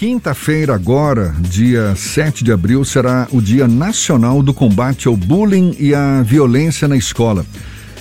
Quinta-feira, 0.00 0.74
agora, 0.74 1.36
dia 1.40 1.94
7 1.94 2.42
de 2.42 2.50
abril, 2.50 2.82
será 2.86 3.28
o 3.30 3.38
Dia 3.38 3.68
Nacional 3.68 4.42
do 4.42 4.54
Combate 4.54 5.06
ao 5.06 5.14
Bullying 5.14 5.76
e 5.78 5.94
à 5.94 6.22
Violência 6.22 6.88
na 6.88 6.96
Escola. 6.96 7.44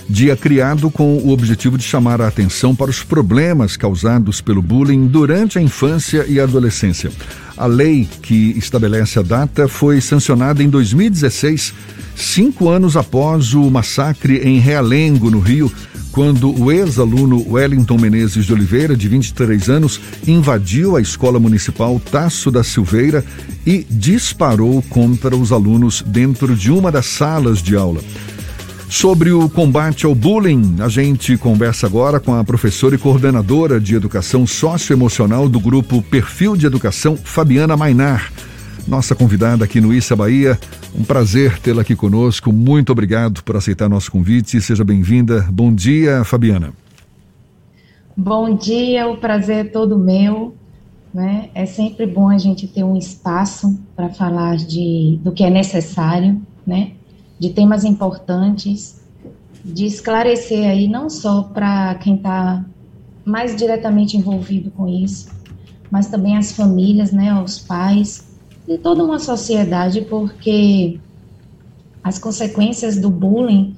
Dia 0.10 0.38
criado 0.38 0.90
com 0.90 1.18
o 1.18 1.32
objetivo 1.32 1.78
de 1.78 1.84
chamar 1.84 2.22
a 2.22 2.30
atenção 2.30 2.74
para 2.74 2.90
os 2.90 3.04
problemas 3.04 3.76
causados 3.76 4.40
pelo 4.40 4.62
bullying 4.62 5.08
durante 5.08 5.60
a 5.60 5.62
infância 5.62 6.26
e 6.26 6.40
a 6.40 6.44
adolescência. 6.44 7.12
A 7.58 7.66
lei 7.66 8.07
que 8.21 8.57
estabelece 8.57 9.20
a 9.20 9.21
data 9.21 9.68
foi 9.68 10.00
sancionada 10.00 10.63
em 10.63 10.70
2016, 10.70 11.73
cinco 12.16 12.70
anos 12.70 12.95
após 12.95 13.54
o 13.54 13.70
massacre 13.70 14.38
em 14.38 14.57
Realengo, 14.57 15.29
no 15.29 15.41
Rio, 15.41 15.70
quando 16.12 16.52
o 16.60 16.71
ex-aluno 16.71 17.46
Wellington 17.50 17.98
Menezes 17.98 18.46
de 18.46 18.54
Oliveira, 18.54 18.96
de 18.96 19.08
23 19.08 19.70
anos, 19.70 20.00
invadiu 20.28 20.96
a 20.96 21.02
escola 21.02 21.39
municipal 21.39 22.00
Tasso 22.00 22.50
da 22.50 22.64
Silveira 22.64 23.23
e 23.66 23.85
disparou 23.90 24.82
contra 24.90 25.35
os 25.35 25.52
alunos 25.52 26.04
dentro 26.05 26.55
de 26.55 26.72
uma 26.72 26.91
das 26.91 27.05
salas 27.05 27.62
de 27.62 27.76
aula. 27.76 28.02
Sobre 28.90 29.32
o 29.32 29.48
combate 29.48 30.05
ao 30.05 30.16
bullying, 30.16 30.77
a 30.80 30.90
gente 30.90 31.38
conversa 31.38 31.85
agora 31.85 32.20
com 32.20 32.34
a 32.34 32.44
professora 32.44 32.96
e 32.96 32.98
coordenadora 32.98 33.80
de 33.80 33.94
educação 33.94 34.48
socioemocional 34.48 35.48
do 35.48 35.60
grupo 35.60 36.02
Perfil 36.02 36.55
de 36.55 36.66
Educação, 36.66 37.16
Fabiana 37.16 37.77
Mainar 37.77 38.32
nossa 38.89 39.13
convidada 39.13 39.63
aqui 39.63 39.79
no 39.79 39.93
Issa 39.93 40.16
Bahia. 40.16 40.59
Um 40.98 41.03
prazer 41.03 41.59
tê-la 41.59 41.84
aqui 41.84 41.95
conosco. 41.95 42.52
Muito 42.52 42.91
obrigado 42.91 43.43
por 43.43 43.55
aceitar 43.55 43.88
nosso 43.88 44.12
convite. 44.12 44.59
Seja 44.59 44.84
bem-vinda. 44.84 45.48
Bom 45.52 45.71
dia, 45.71 46.23
Fabiana. 46.23 46.73
Bom 48.17 48.55
dia, 48.55 49.07
o 49.07 49.17
prazer 49.17 49.65
é 49.67 49.70
todo 49.70 49.98
meu. 49.98 50.55
Né? 51.13 51.49
É 51.53 51.65
sempre 51.65 52.07
bom 52.07 52.29
a 52.29 52.38
gente 52.38 52.67
ter 52.67 52.84
um 52.84 52.98
espaço 52.98 53.79
para 53.95 54.09
falar 54.09 54.57
de, 54.57 55.20
do 55.23 55.31
que 55.31 55.43
é 55.43 55.49
necessário, 55.49 56.41
né? 56.65 56.91
de 57.37 57.51
temas 57.51 57.84
importantes, 57.84 59.01
de 59.63 59.85
esclarecer 59.85 60.68
aí 60.68 60.87
não 60.87 61.09
só 61.09 61.43
para 61.43 61.96
quem 61.96 62.15
está 62.15 62.65
mais 63.24 63.55
diretamente 63.55 64.18
envolvido 64.18 64.72
com 64.72 64.88
isso, 64.88 65.29
mas 65.91 66.07
também 66.07 66.38
as 66.38 66.51
famílias, 66.51 67.12
né, 67.12 67.34
os 67.41 67.59
pais, 67.59 68.28
de 68.69 68.78
toda 68.78 69.03
uma 69.03 69.17
sociedade, 69.17 70.01
porque 70.01 71.00
as 72.03 72.19
consequências 72.19 73.00
do 73.00 73.09
bullying, 73.09 73.75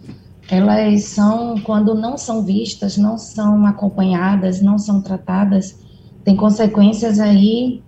elas 0.50 1.06
são, 1.06 1.58
quando 1.62 1.96
não 1.96 2.18
são 2.18 2.44
vistas, 2.44 2.98
não 2.98 3.18
são 3.18 3.66
acompanhadas, 3.66 4.62
não 4.62 4.78
são 4.78 5.02
tratadas, 5.02 5.80
tem 6.26 6.36
consequências 6.36 7.22
aí 7.22 7.82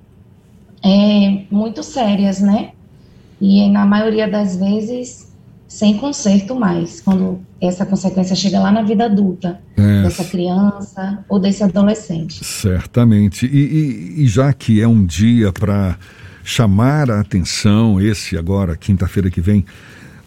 é, 0.81 1.43
muito 1.51 1.83
sérias, 1.83 2.39
né? 2.39 2.71
E 3.41 3.69
na 3.69 3.85
maioria 3.85 4.25
das 4.25 4.55
vezes 4.55 5.33
sem 5.67 5.97
conserto 5.97 6.55
mais, 6.55 7.01
quando 7.01 7.41
essa 7.59 7.85
consequência 7.85 8.35
chega 8.35 8.59
lá 8.59 8.71
na 8.71 8.83
vida 8.83 9.05
adulta 9.05 9.59
é. 9.75 10.03
dessa 10.03 10.23
criança 10.23 11.25
ou 11.27 11.39
desse 11.39 11.63
adolescente. 11.63 12.45
Certamente. 12.45 13.45
E, 13.45 13.57
e, 13.57 14.23
e 14.23 14.27
já 14.27 14.53
que 14.53 14.79
é 14.79 14.87
um 14.87 15.03
dia 15.03 15.51
para 15.51 15.97
chamar 16.43 17.09
a 17.09 17.19
atenção, 17.19 17.99
esse 18.01 18.37
agora, 18.37 18.75
quinta-feira 18.75 19.29
que 19.29 19.41
vem, 19.41 19.65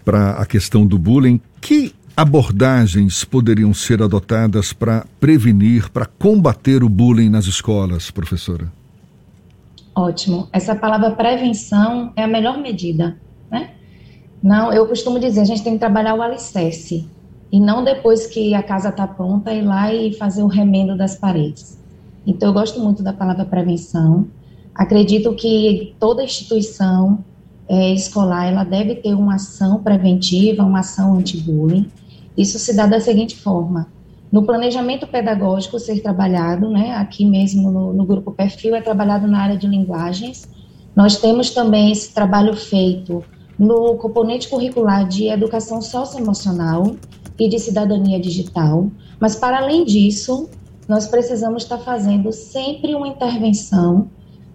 para 0.05 0.33
a 0.33 0.47
questão 0.47 0.87
do 0.87 0.99
bullying. 0.99 1.41
Que 1.61 1.95
abordagens 2.17 3.25
poderiam 3.25 3.75
ser 3.75 4.03
adotadas 4.03 4.73
para 4.73 5.05
prevenir, 5.21 5.91
para 5.91 6.07
combater 6.07 6.83
o 6.83 6.89
bullying 6.89 7.29
nas 7.29 7.47
escolas, 7.47 8.11
professora? 8.11 8.73
Ótimo. 9.95 10.49
Essa 10.53 10.75
palavra 10.75 11.11
prevenção 11.11 12.13
é 12.17 12.25
a 12.25 12.29
melhor 12.29 12.59
medida, 12.59 13.17
né? 13.51 13.71
Não, 14.43 14.73
eu 14.73 14.87
costumo 14.87 15.19
dizer, 15.19 15.41
a 15.41 15.45
gente 15.45 15.63
tem 15.63 15.75
que 15.75 15.79
trabalhar 15.79 16.15
o 16.15 16.23
alicerce 16.23 17.09
e 17.51 17.61
não 17.61 17.85
depois 17.85 18.27
que 18.27 18.55
a 18.55 18.63
casa 18.63 18.91
está 18.91 19.07
pronta 19.07 19.53
ir 19.53 19.63
lá 19.63 19.93
e 19.93 20.13
fazer 20.15 20.43
o 20.43 20.47
remendo 20.47 20.97
das 20.97 21.17
paredes. 21.17 21.79
Então, 22.27 22.49
eu 22.49 22.53
gosto 22.53 22.81
muito 22.81 23.03
da 23.03 23.13
palavra 23.13 23.45
prevenção. 23.45 24.27
Acredito 24.77 25.35
que 25.35 25.95
toda 25.99 26.23
instituição 26.23 27.25
é, 27.69 27.93
escolar 27.95 28.47
ela 28.47 28.63
deve 28.63 28.97
ter 28.97 29.15
uma 29.15 29.37
ação 29.37 29.83
preventiva, 29.83 30.63
uma 30.63 30.81
ação 30.81 31.15
anti-bullying. 31.15 31.91
Isso 32.37 32.59
se 32.59 32.77
dá 32.77 32.87
da 32.87 33.01
seguinte 33.01 33.37
forma: 33.37 33.89
no 34.31 34.43
planejamento 34.45 35.07
pedagógico 35.07 35.79
ser 35.79 36.01
trabalhado, 36.03 36.69
né, 36.69 36.95
aqui 36.95 37.25
mesmo 37.25 37.71
no, 37.71 37.93
no 37.95 38.05
grupo 38.05 38.33
Perfil 38.33 38.75
é 38.77 38.83
trabalhado 38.83 39.27
na 39.27 39.41
área 39.41 39.57
de 39.57 39.67
linguagens. 39.67 40.47
Nós 40.95 41.19
temos 41.19 41.51
também 41.51 41.91
esse 41.91 42.13
trabalho 42.13 42.55
feito 42.55 43.25
no 43.59 43.97
componente 43.97 44.49
curricular 44.49 45.09
de 45.09 45.29
educação 45.29 45.81
socioemocional 45.81 46.97
e 47.39 47.49
de 47.49 47.59
cidadania 47.59 48.21
digital. 48.21 48.91
Mas 49.19 49.37
para 49.37 49.59
além 49.59 49.85
disso, 49.85 50.51
nós 50.87 51.07
precisamos 51.07 51.63
estar 51.63 51.79
fazendo 51.79 52.31
sempre 52.33 52.95
uma 52.95 53.09
intervenção 53.09 54.09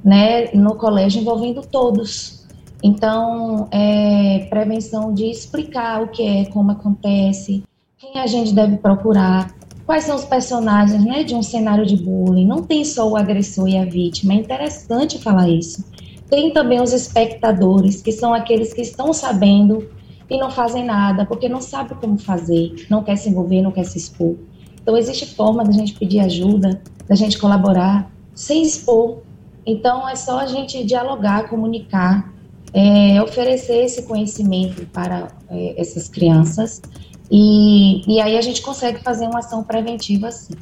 né, 0.03 0.51
no 0.53 0.75
colégio 0.75 1.22
envolvendo 1.22 1.62
todos. 1.62 2.41
Então, 2.84 3.67
é, 3.72 4.47
prevenção 4.50 5.13
de 5.13 5.25
explicar 5.25 6.01
o 6.01 6.07
que 6.07 6.23
é, 6.23 6.45
como 6.45 6.72
acontece, 6.72 7.63
quem 7.97 8.19
a 8.19 8.25
gente 8.25 8.53
deve 8.53 8.78
procurar, 8.78 9.53
quais 9.85 10.06
são 10.06 10.16
os 10.16 10.25
personagens 10.25 11.03
né, 11.06 11.23
de 11.23 11.35
um 11.35 11.44
cenário 11.44 11.85
de 11.85 11.95
bullying. 11.95 12.47
Não 12.47 12.63
tem 12.63 12.84
só 12.84 13.07
o 13.07 13.16
agressor 13.16 13.67
e 13.67 13.78
a 13.78 13.85
vítima, 13.85 14.34
é 14.34 14.38
interessante 14.38 15.19
falar 15.19 15.47
isso. 15.50 15.85
Tem 16.29 16.51
também 16.51 16.81
os 16.81 16.94
espectadores, 16.94 18.01
que 18.01 18.11
são 18.11 18.34
aqueles 18.34 18.73
que 18.73 18.81
estão 18.81 19.13
sabendo 19.13 19.88
e 20.29 20.38
não 20.38 20.50
fazem 20.50 20.85
nada, 20.85 21.25
porque 21.25 21.50
não 21.50 21.61
sabe 21.61 21.94
como 21.95 22.17
fazer, 22.17 22.88
não 22.90 23.03
quer 23.03 23.17
se 23.17 23.29
envolver, 23.29 23.61
não 23.61 23.72
quer 23.72 23.84
se 23.84 23.97
expor. 23.97 24.35
Então, 24.81 24.97
existe 24.97 25.35
forma 25.35 25.63
da 25.63 25.72
gente 25.72 25.94
pedir 25.94 26.19
ajuda, 26.22 26.81
da 27.07 27.13
gente 27.13 27.38
colaborar, 27.38 28.11
sem 28.34 28.63
expor, 28.63 29.19
então, 29.66 30.07
é 30.07 30.16
só 30.16 30.39
a 30.39 30.45
gente 30.45 30.83
dialogar, 30.83 31.47
comunicar, 31.47 32.31
é, 32.73 33.22
oferecer 33.22 33.85
esse 33.85 34.03
conhecimento 34.03 34.85
para 34.88 35.27
é, 35.49 35.79
essas 35.79 36.07
crianças 36.07 36.81
e, 37.29 38.03
e 38.07 38.19
aí 38.19 38.38
a 38.38 38.41
gente 38.41 38.61
consegue 38.61 39.01
fazer 39.01 39.25
uma 39.25 39.39
ação 39.39 39.63
preventiva 39.63 40.27
assim. 40.27 40.53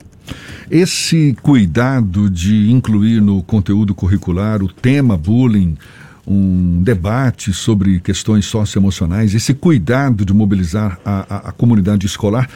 Esse 0.69 1.35
cuidado 1.41 2.29
de 2.29 2.71
incluir 2.71 3.21
no 3.21 3.41
conteúdo 3.41 3.95
curricular 3.95 4.61
o 4.61 4.67
tema 4.67 5.17
bullying, 5.17 5.75
um 6.27 6.83
debate 6.83 7.51
sobre 7.53 7.99
questões 7.99 8.45
socioemocionais, 8.45 9.33
esse 9.33 9.55
cuidado 9.55 10.23
de 10.23 10.31
mobilizar 10.31 10.99
a, 11.03 11.25
a, 11.27 11.37
a 11.49 11.51
comunidade 11.51 12.05
escolar, 12.05 12.47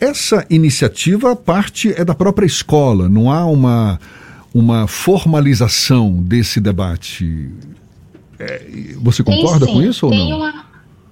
essa 0.00 0.46
iniciativa 0.48 1.36
parte 1.36 1.92
é 1.94 2.04
da 2.04 2.14
própria 2.14 2.46
escola, 2.46 3.08
não 3.08 3.30
há 3.30 3.44
uma 3.44 4.00
uma 4.54 4.86
formalização 4.86 6.12
desse 6.12 6.60
debate. 6.60 7.50
É, 8.38 8.94
você 8.98 9.24
concorda 9.24 9.66
tem, 9.66 9.74
com 9.74 9.82
isso 9.82 10.06
ou 10.06 10.14
não? 10.14 10.36
Uma, 10.36 10.66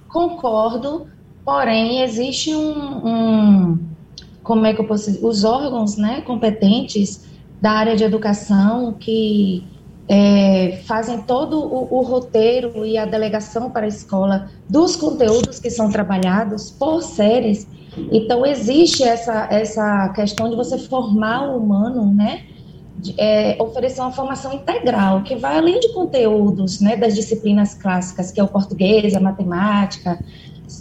concordo, 0.09 1.09
porém 1.45 2.03
existe 2.03 2.55
um, 2.55 3.07
um, 3.07 3.79
como 4.45 4.65
é 4.65 4.73
que 4.73 4.81
eu 4.81 4.87
posso 4.87 5.11
dizer, 5.11 5.27
os 5.27 5.43
órgãos, 5.43 5.97
né, 5.97 6.21
competentes 6.21 7.25
da 7.61 7.73
área 7.73 7.97
de 7.97 8.05
educação 8.05 8.93
que 8.93 9.65
é, 10.09 10.81
fazem 10.85 11.23
todo 11.23 11.59
o, 11.59 11.99
o, 11.99 12.03
roteiro 12.03 12.85
e 12.85 12.99
a 12.99 13.05
delegação 13.05 13.71
para 13.71 13.87
a 13.87 13.89
escola 13.89 14.51
dos 14.69 14.95
conteúdos 14.95 15.59
que 15.59 15.71
são 15.71 15.91
trabalhados 15.91 16.71
por 16.71 17.03
séries. 17.03 17.67
Então 18.11 18.45
existe 18.45 19.03
essa 19.03 19.47
essa 19.51 20.09
questão 20.11 20.49
de 20.49 20.57
você 20.57 20.79
formar 20.79 21.49
o 21.49 21.59
humano, 21.59 22.13
né, 22.13 22.45
é, 23.19 23.57
oferecer 23.61 24.01
uma 24.01 24.13
formação 24.13 24.53
integral, 24.53 25.23
que 25.23 25.35
vai 25.35 25.59
além 25.59 25.81
de 25.81 25.93
conteúdos 25.93 26.81
né, 26.81 26.97
das 26.97 27.15
disciplinas 27.15 27.75
clássicas, 27.75 28.31
que 28.31 28.41
é 28.41 28.45
o 28.45 28.49
português, 28.49 29.15
a 29.15 29.21
matemática, 29.21 30.19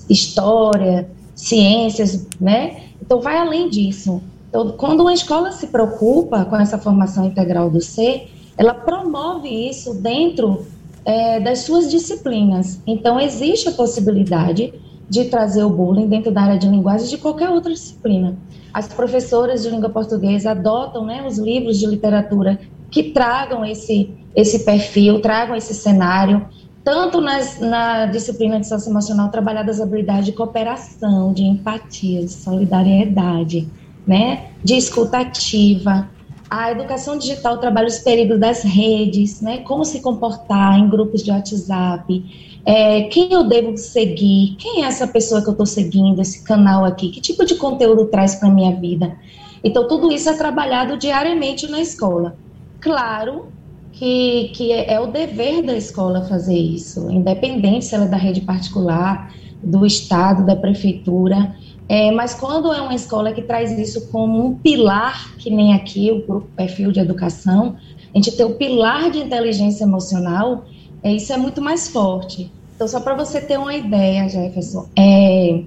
história, 0.10 1.10
ciências, 1.36 2.28
né? 2.40 2.84
Então, 3.02 3.20
vai 3.22 3.38
além 3.38 3.70
disso. 3.70 4.22
Então, 4.50 4.72
quando 4.74 5.02
uma 5.02 5.14
escola 5.14 5.52
se 5.52 5.68
preocupa 5.68 6.46
com 6.46 6.56
essa 6.56 6.78
formação 6.78 7.26
integral 7.26 7.70
do 7.70 7.82
ser, 7.82 8.30
ela 8.58 8.74
promove 8.74 9.50
isso 9.50 9.94
dentro 9.96 10.66
é, 11.04 11.40
das 11.40 11.60
suas 11.60 11.90
disciplinas. 11.90 12.80
Então, 12.86 13.20
existe 13.20 13.70
a 13.70 13.72
possibilidade 13.72 14.74
de 15.12 15.26
trazer 15.26 15.64
o 15.64 15.70
bullying 15.70 16.08
dentro 16.08 16.32
da 16.32 16.42
área 16.42 16.58
de 16.58 16.68
linguagem 16.68 17.08
de 17.08 17.18
qualquer 17.18 17.50
outra 17.50 17.72
disciplina 17.72 18.38
as 18.74 18.88
professoras 18.88 19.64
de 19.64 19.70
língua 19.70 19.90
portuguesa 19.90 20.52
adotam 20.52 21.06
né, 21.06 21.26
os 21.28 21.38
livros 21.38 21.78
de 21.78 21.86
literatura 21.86 22.60
que 22.90 23.04
tragam 23.04 23.66
esse, 23.66 24.14
esse 24.36 24.60
perfil, 24.60 25.22
tragam 25.22 25.56
esse 25.56 25.74
cenário, 25.74 26.46
tanto 26.84 27.22
nas, 27.22 27.60
na 27.60 28.06
disciplina 28.06 28.60
de 28.60 28.68
saúde 28.68 28.90
emocional 28.90 29.30
trabalhadas 29.30 29.80
habilidades 29.80 30.26
de 30.26 30.32
cooperação, 30.32 31.34
de 31.34 31.44
empatia, 31.44 32.22
de 32.22 32.32
solidariedade, 32.32 33.68
né, 34.06 34.48
de 34.64 34.76
escutativa, 34.76 36.10
a 36.50 36.70
educação 36.70 37.18
digital 37.18 37.60
trabalha 37.60 37.88
os 37.88 38.00
perigos 38.00 38.38
das 38.38 38.62
redes, 38.62 39.40
né? 39.40 39.60
Como 39.60 39.86
se 39.86 40.02
comportar 40.02 40.78
em 40.78 40.90
grupos 40.90 41.24
de 41.24 41.32
WhatsApp, 41.32 42.51
é, 42.66 43.04
quem 43.04 43.32
eu 43.32 43.44
devo 43.44 43.76
seguir, 43.78 44.56
quem 44.58 44.84
é 44.84 44.88
essa 44.88 45.08
pessoa 45.08 45.42
que 45.42 45.48
eu 45.48 45.54
estou 45.54 45.66
seguindo, 45.66 46.22
esse 46.22 46.44
canal 46.44 46.86
aqui, 46.86 47.10
que 47.10 47.22
tipo 47.22 47.46
de 47.46 47.56
conteúdo 47.56 48.06
traz 48.06 48.36
para 48.36 48.50
minha 48.50 48.76
vida. 48.76 49.16
Então, 49.64 49.88
tudo 49.88 50.12
isso 50.12 50.30
é 50.30 50.34
trabalhado 50.34 50.98
diariamente 50.98 51.68
na 51.70 51.80
escola. 51.80 52.36
Claro 52.80 53.48
que, 53.92 54.52
que 54.56 54.72
é, 54.72 54.94
é 54.94 55.00
o 55.00 55.08
dever 55.08 55.64
da 55.64 55.76
escola 55.76 56.24
fazer 56.24 56.58
isso, 56.58 57.10
independente 57.12 57.86
se 57.86 57.96
ela 57.96 58.06
é 58.06 58.08
da 58.08 58.18
rede 58.18 58.42
particular, 58.42 59.34
do 59.64 59.86
Estado, 59.86 60.46
da 60.46 60.56
prefeitura. 60.56 61.56
É, 61.88 62.12
mas 62.12 62.34
quando 62.34 62.72
é 62.74 62.82
uma 62.82 62.96
escola 62.96 63.32
que 63.32 63.42
traz 63.42 63.78
isso 63.78 64.08
como 64.10 64.46
um 64.46 64.56
pilar, 64.56 65.36
que 65.38 65.50
nem 65.50 65.74
aqui 65.74 66.12
o 66.12 66.26
grupo 66.26 66.48
perfil 66.56 66.92
de 66.92 67.00
educação, 67.00 67.76
a 68.14 68.18
gente 68.18 68.32
tem 68.36 68.46
o 68.46 68.56
pilar 68.56 69.12
de 69.12 69.20
inteligência 69.20 69.84
emocional, 69.84 70.66
é, 71.04 71.14
isso 71.14 71.32
é 71.34 71.38
muito 71.38 71.62
mais 71.62 71.88
forte. 71.90 72.52
Então, 72.76 72.88
só 72.88 73.00
para 73.00 73.16
você 73.16 73.40
ter 73.42 73.58
uma 73.58 73.76
ideia, 73.76 74.28
Jefferson, 74.28 74.88
é, 74.98 75.64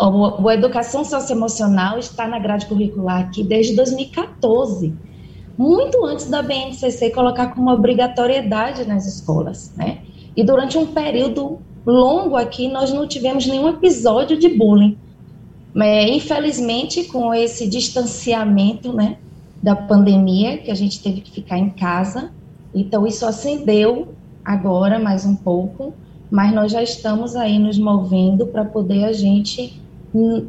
o, 0.00 0.42
o 0.42 0.50
Educação 0.50 1.04
Socioemocional 1.04 1.98
está 1.98 2.26
na 2.26 2.38
grade 2.38 2.66
curricular 2.66 3.20
aqui 3.20 3.42
desde 3.42 3.74
2014 3.74 4.94
muito 5.56 6.04
antes 6.04 6.26
da 6.26 6.42
BNCC 6.42 7.10
colocar 7.10 7.54
como 7.54 7.70
obrigatoriedade 7.70 8.84
nas 8.86 9.06
escolas, 9.06 9.72
né? 9.76 9.98
E 10.36 10.42
durante 10.42 10.76
um 10.76 10.86
período 10.86 11.58
longo 11.86 12.36
aqui, 12.36 12.68
nós 12.68 12.92
não 12.92 13.06
tivemos 13.06 13.46
nenhum 13.46 13.68
episódio 13.68 14.36
de 14.36 14.48
bullying. 14.48 14.98
É, 15.76 16.08
infelizmente, 16.08 17.04
com 17.04 17.32
esse 17.32 17.68
distanciamento, 17.68 18.92
né, 18.92 19.18
da 19.62 19.74
pandemia, 19.74 20.58
que 20.58 20.70
a 20.70 20.74
gente 20.74 21.00
teve 21.00 21.20
que 21.20 21.30
ficar 21.30 21.58
em 21.58 21.70
casa, 21.70 22.32
então 22.74 23.06
isso 23.06 23.24
acendeu 23.26 24.08
agora 24.44 24.98
mais 24.98 25.24
um 25.24 25.34
pouco, 25.34 25.94
mas 26.30 26.52
nós 26.52 26.72
já 26.72 26.82
estamos 26.82 27.34
aí 27.34 27.58
nos 27.58 27.78
movendo 27.78 28.46
para 28.46 28.64
poder 28.64 29.04
a 29.04 29.12
gente 29.12 29.80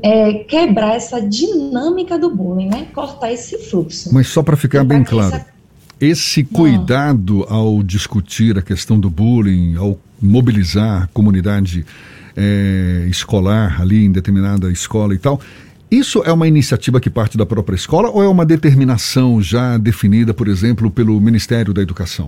é, 0.02 0.34
quebrar 0.34 0.96
essa 0.96 1.22
dinâmica 1.22 2.20
do 2.20 2.36
bullying, 2.36 2.68
né? 2.68 2.88
Cortar 2.94 3.32
esse 3.32 3.58
fluxo. 3.58 4.14
Mas 4.14 4.28
só 4.28 4.44
para 4.44 4.56
ficar 4.56 4.84
bem 4.84 5.04
claro, 5.04 5.36
essa... 5.36 5.46
esse 6.00 6.44
cuidado 6.44 7.46
Não. 7.50 7.56
ao 7.56 7.84
discutir 7.84 8.58
a 8.58 8.62
questão 8.62 9.00
do 9.00 9.10
bullying, 9.10 9.76
ao 9.76 9.98
mobilizar 10.22 11.04
a 11.04 11.08
comunidade 11.08 11.86
é, 12.36 13.06
escolar 13.10 13.82
ali 13.82 14.06
em 14.06 14.12
determinada 14.12 14.72
escola 14.72 15.16
e 15.16 15.18
tal, 15.18 15.40
isso 15.90 16.22
é 16.26 16.32
uma 16.32 16.48
iniciativa 16.48 17.00
que 17.00 17.10
parte 17.10 17.38
da 17.38 17.46
própria 17.46 17.76
escola 17.76 18.10
ou 18.10 18.24
é 18.24 18.28
uma 18.28 18.46
determinação 18.46 19.42
já 19.42 19.78
definida, 19.78 20.34
por 20.34 20.48
exemplo, 20.48 20.92
pelo 20.92 21.20
Ministério 21.20 21.74
da 21.74 21.82
Educação? 21.82 22.28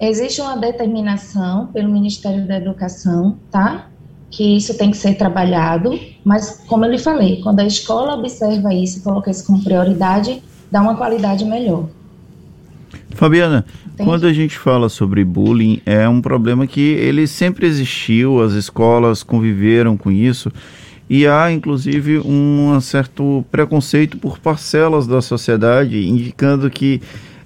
Existe 0.00 0.40
uma 0.40 0.56
determinação 0.56 1.68
pelo 1.68 1.88
Ministério 1.88 2.46
da 2.46 2.56
Educação, 2.56 3.38
tá? 3.50 3.86
que 4.30 4.56
isso 4.56 4.76
tem 4.76 4.90
que 4.90 4.96
ser 4.96 5.14
trabalhado, 5.14 5.98
mas 6.24 6.62
como 6.66 6.84
eu 6.84 6.90
lhe 6.90 6.98
falei, 6.98 7.40
quando 7.42 7.60
a 7.60 7.66
escola 7.66 8.14
observa 8.14 8.74
isso 8.74 8.98
e 8.98 9.02
coloca 9.02 9.30
isso 9.30 9.46
como 9.46 9.62
prioridade, 9.62 10.42
dá 10.70 10.82
uma 10.82 10.96
qualidade 10.96 11.44
melhor. 11.44 11.88
Fabiana, 13.10 13.64
Entendi. 13.86 14.10
quando 14.10 14.26
a 14.26 14.32
gente 14.32 14.58
fala 14.58 14.88
sobre 14.88 15.24
bullying, 15.24 15.80
é 15.86 16.08
um 16.08 16.20
problema 16.20 16.66
que 16.66 16.80
ele 16.80 17.26
sempre 17.26 17.66
existiu, 17.66 18.42
as 18.42 18.52
escolas 18.52 19.22
conviveram 19.22 19.96
com 19.96 20.10
isso, 20.10 20.52
e 21.08 21.26
há 21.26 21.50
inclusive 21.50 22.18
um 22.18 22.78
certo 22.80 23.44
preconceito 23.50 24.18
por 24.18 24.38
parcelas 24.38 25.06
da 25.06 25.22
sociedade, 25.22 26.06
indicando 26.06 26.68
que 26.68 27.00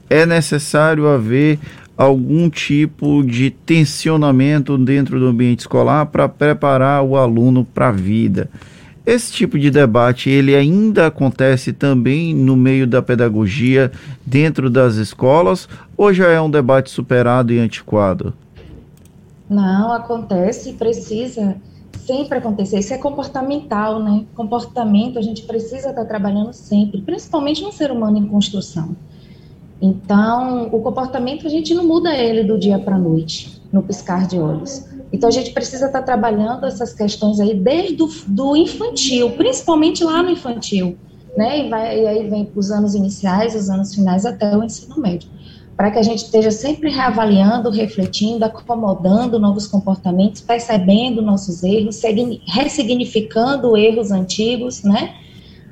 é 0.09 0.27
necessário 0.27 1.07
haver 1.07 1.59
algum 2.01 2.49
tipo 2.49 3.23
de 3.23 3.51
tensionamento 3.51 4.79
dentro 4.79 5.21
do 5.21 5.27
ambiente 5.27 5.61
escolar 5.61 6.07
para 6.07 6.27
preparar 6.31 7.05
o 7.05 7.15
aluno 7.15 7.63
para 7.63 7.89
a 7.89 7.93
vida. 7.93 8.49
Esse 9.05 9.31
tipo 9.31 9.59
de 9.59 9.71
debate 9.71 10.31
ele 10.31 10.57
ainda 10.57 11.09
acontece 11.09 11.75
também 11.75 12.35
no 12.35 12.57
meio 12.57 12.87
da 12.87 13.03
pedagogia 13.03 13.93
dentro 14.25 14.71
das 14.71 14.95
escolas 14.95 15.69
ou 15.95 16.11
já 16.11 16.29
é 16.29 16.41
um 16.41 16.51
debate 16.51 16.89
superado 16.89 17.53
e 17.53 17.59
antiquado? 17.59 18.33
Não, 19.47 19.93
acontece, 19.93 20.73
precisa 20.73 21.57
sempre 22.07 22.39
acontecer. 22.39 22.79
Isso 22.79 22.95
é 22.95 22.99
comportamental, 22.99 24.03
né? 24.03 24.25
Comportamento 24.35 25.19
a 25.19 25.23
gente 25.23 25.43
precisa 25.43 25.91
estar 25.91 26.07
trabalhando 26.07 26.55
sempre, 26.55 27.03
principalmente 27.03 27.63
no 27.63 27.71
ser 27.71 27.91
humano 27.91 28.17
em 28.17 28.27
construção. 28.27 28.97
Então, 29.81 30.69
o 30.73 30.81
comportamento 30.81 31.47
a 31.47 31.51
gente 31.51 31.73
não 31.75 31.87
muda 31.87 32.15
ele 32.15 32.45
do 32.45 32.59
dia 32.59 32.79
para 32.79 32.97
a 32.97 32.99
noite, 32.99 33.61
no 33.73 33.83
piscar 33.83 34.27
de 34.27 34.39
olhos. 34.39 34.85
Então, 35.13 35.29
a 35.29 35.33
gente 35.33 35.53
precisa 35.53 35.87
estar 35.87 36.01
tá 36.01 36.05
trabalhando 36.05 36.67
essas 36.67 36.93
questões 36.93 37.41
aí 37.41 37.55
desde 37.55 38.03
o 38.03 38.57
infantil, 38.57 39.31
principalmente 39.33 40.05
lá 40.05 40.23
no 40.23 40.31
infantil, 40.31 40.97
né? 41.37 41.67
E, 41.67 41.71
vai, 41.71 42.01
e 42.01 42.07
aí 42.07 42.29
vem 42.29 42.49
os 42.55 42.71
anos 42.71 42.95
iniciais, 42.95 43.55
os 43.55 43.71
anos 43.71 43.95
finais 43.95 44.27
até 44.27 44.57
o 44.57 44.63
ensino 44.63 44.99
médio. 44.99 45.29
Para 45.77 45.91
que 45.91 45.99
a 45.99 46.03
gente 46.03 46.25
esteja 46.25 46.51
sempre 46.51 46.91
reavaliando, 46.91 47.71
refletindo, 47.71 48.45
acomodando 48.45 49.39
novos 49.39 49.67
comportamentos, 49.67 50.43
percebendo 50.43 51.23
nossos 51.23 51.63
erros, 51.63 52.01
ressignificando 52.47 53.77
erros 53.79 54.11
antigos, 54.11 54.83
né? 54.83 55.15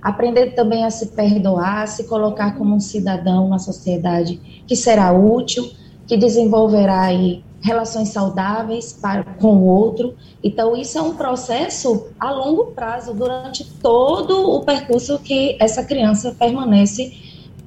Aprender 0.03 0.55
também 0.55 0.85
a 0.85 0.91
se 0.91 1.09
perdoar, 1.09 1.83
a 1.83 1.87
se 1.87 2.05
colocar 2.05 2.57
como 2.57 2.75
um 2.75 2.81
cidadão 2.81 3.49
na 3.49 3.59
sociedade 3.59 4.41
que 4.67 4.77
será 4.77 5.13
útil, 5.13 5.69
que 6.07 6.17
desenvolverá 6.17 7.03
aí 7.03 7.43
relações 7.61 8.09
saudáveis 8.11 8.93
para, 8.93 9.25
com 9.25 9.57
o 9.57 9.65
outro. 9.65 10.15
Então, 10.43 10.77
isso 10.77 10.97
é 10.97 11.03
um 11.03 11.15
processo 11.15 12.07
a 12.19 12.31
longo 12.31 12.67
prazo, 12.67 13.13
durante 13.13 13.65
todo 13.65 14.53
o 14.55 14.65
percurso 14.65 15.19
que 15.19 15.57
essa 15.59 15.83
criança 15.83 16.35
permanece 16.39 17.13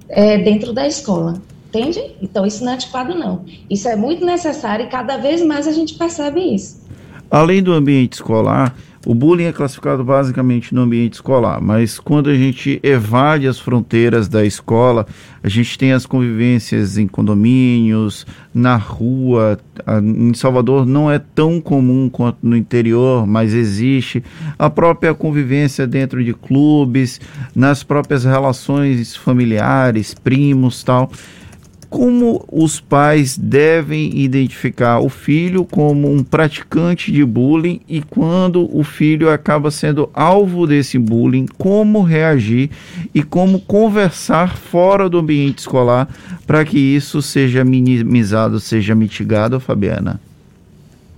é, 0.07 0.37
dentro 0.37 0.73
da 0.73 0.87
escola. 0.87 1.41
Entende? 1.67 2.15
Então, 2.21 2.45
isso 2.45 2.65
não 2.65 2.73
é 2.73 2.75
antiquado, 2.75 3.15
não. 3.15 3.45
Isso 3.69 3.87
é 3.87 3.95
muito 3.95 4.25
necessário 4.25 4.85
e 4.85 4.89
cada 4.89 5.17
vez 5.17 5.41
mais 5.41 5.67
a 5.67 5.71
gente 5.71 5.93
percebe 5.93 6.41
isso. 6.41 6.81
Além 7.29 7.63
do 7.63 7.71
ambiente 7.71 8.13
escolar, 8.13 8.75
o 9.05 9.15
bullying 9.15 9.45
é 9.45 9.51
classificado 9.51 10.03
basicamente 10.03 10.75
no 10.75 10.81
ambiente 10.81 11.13
escolar, 11.13 11.59
mas 11.59 11.99
quando 11.99 12.29
a 12.29 12.35
gente 12.35 12.79
evade 12.83 13.47
as 13.47 13.59
fronteiras 13.59 14.27
da 14.27 14.45
escola, 14.45 15.07
a 15.43 15.49
gente 15.49 15.75
tem 15.77 15.91
as 15.91 16.05
convivências 16.05 16.99
em 16.99 17.07
condomínios, 17.07 18.27
na 18.53 18.75
rua. 18.75 19.59
Em 20.03 20.33
Salvador 20.35 20.85
não 20.85 21.09
é 21.09 21.17
tão 21.17 21.59
comum 21.59 22.09
quanto 22.09 22.37
no 22.43 22.55
interior, 22.55 23.25
mas 23.25 23.55
existe. 23.55 24.23
A 24.59 24.69
própria 24.69 25.15
convivência 25.15 25.87
dentro 25.87 26.23
de 26.23 26.33
clubes, 26.33 27.19
nas 27.55 27.83
próprias 27.83 28.23
relações 28.23 29.15
familiares, 29.15 30.13
primos, 30.13 30.83
tal 30.83 31.09
como 31.91 32.45
os 32.49 32.79
pais 32.79 33.37
devem 33.37 34.17
identificar 34.17 35.01
o 35.01 35.09
filho 35.09 35.65
como 35.65 36.09
um 36.09 36.23
praticante 36.23 37.11
de 37.11 37.23
bullying 37.25 37.81
e 37.85 38.01
quando 38.01 38.73
o 38.73 38.81
filho 38.81 39.29
acaba 39.29 39.69
sendo 39.69 40.09
alvo 40.13 40.65
desse 40.65 40.97
bullying, 40.97 41.45
como 41.57 42.01
reagir 42.01 42.71
e 43.13 43.21
como 43.21 43.59
conversar 43.59 44.55
fora 44.55 45.09
do 45.09 45.17
ambiente 45.17 45.59
escolar 45.59 46.07
para 46.47 46.63
que 46.63 46.79
isso 46.79 47.21
seja 47.21 47.65
minimizado, 47.65 48.57
seja 48.61 48.95
mitigado, 48.95 49.59
Fabiana? 49.59 50.17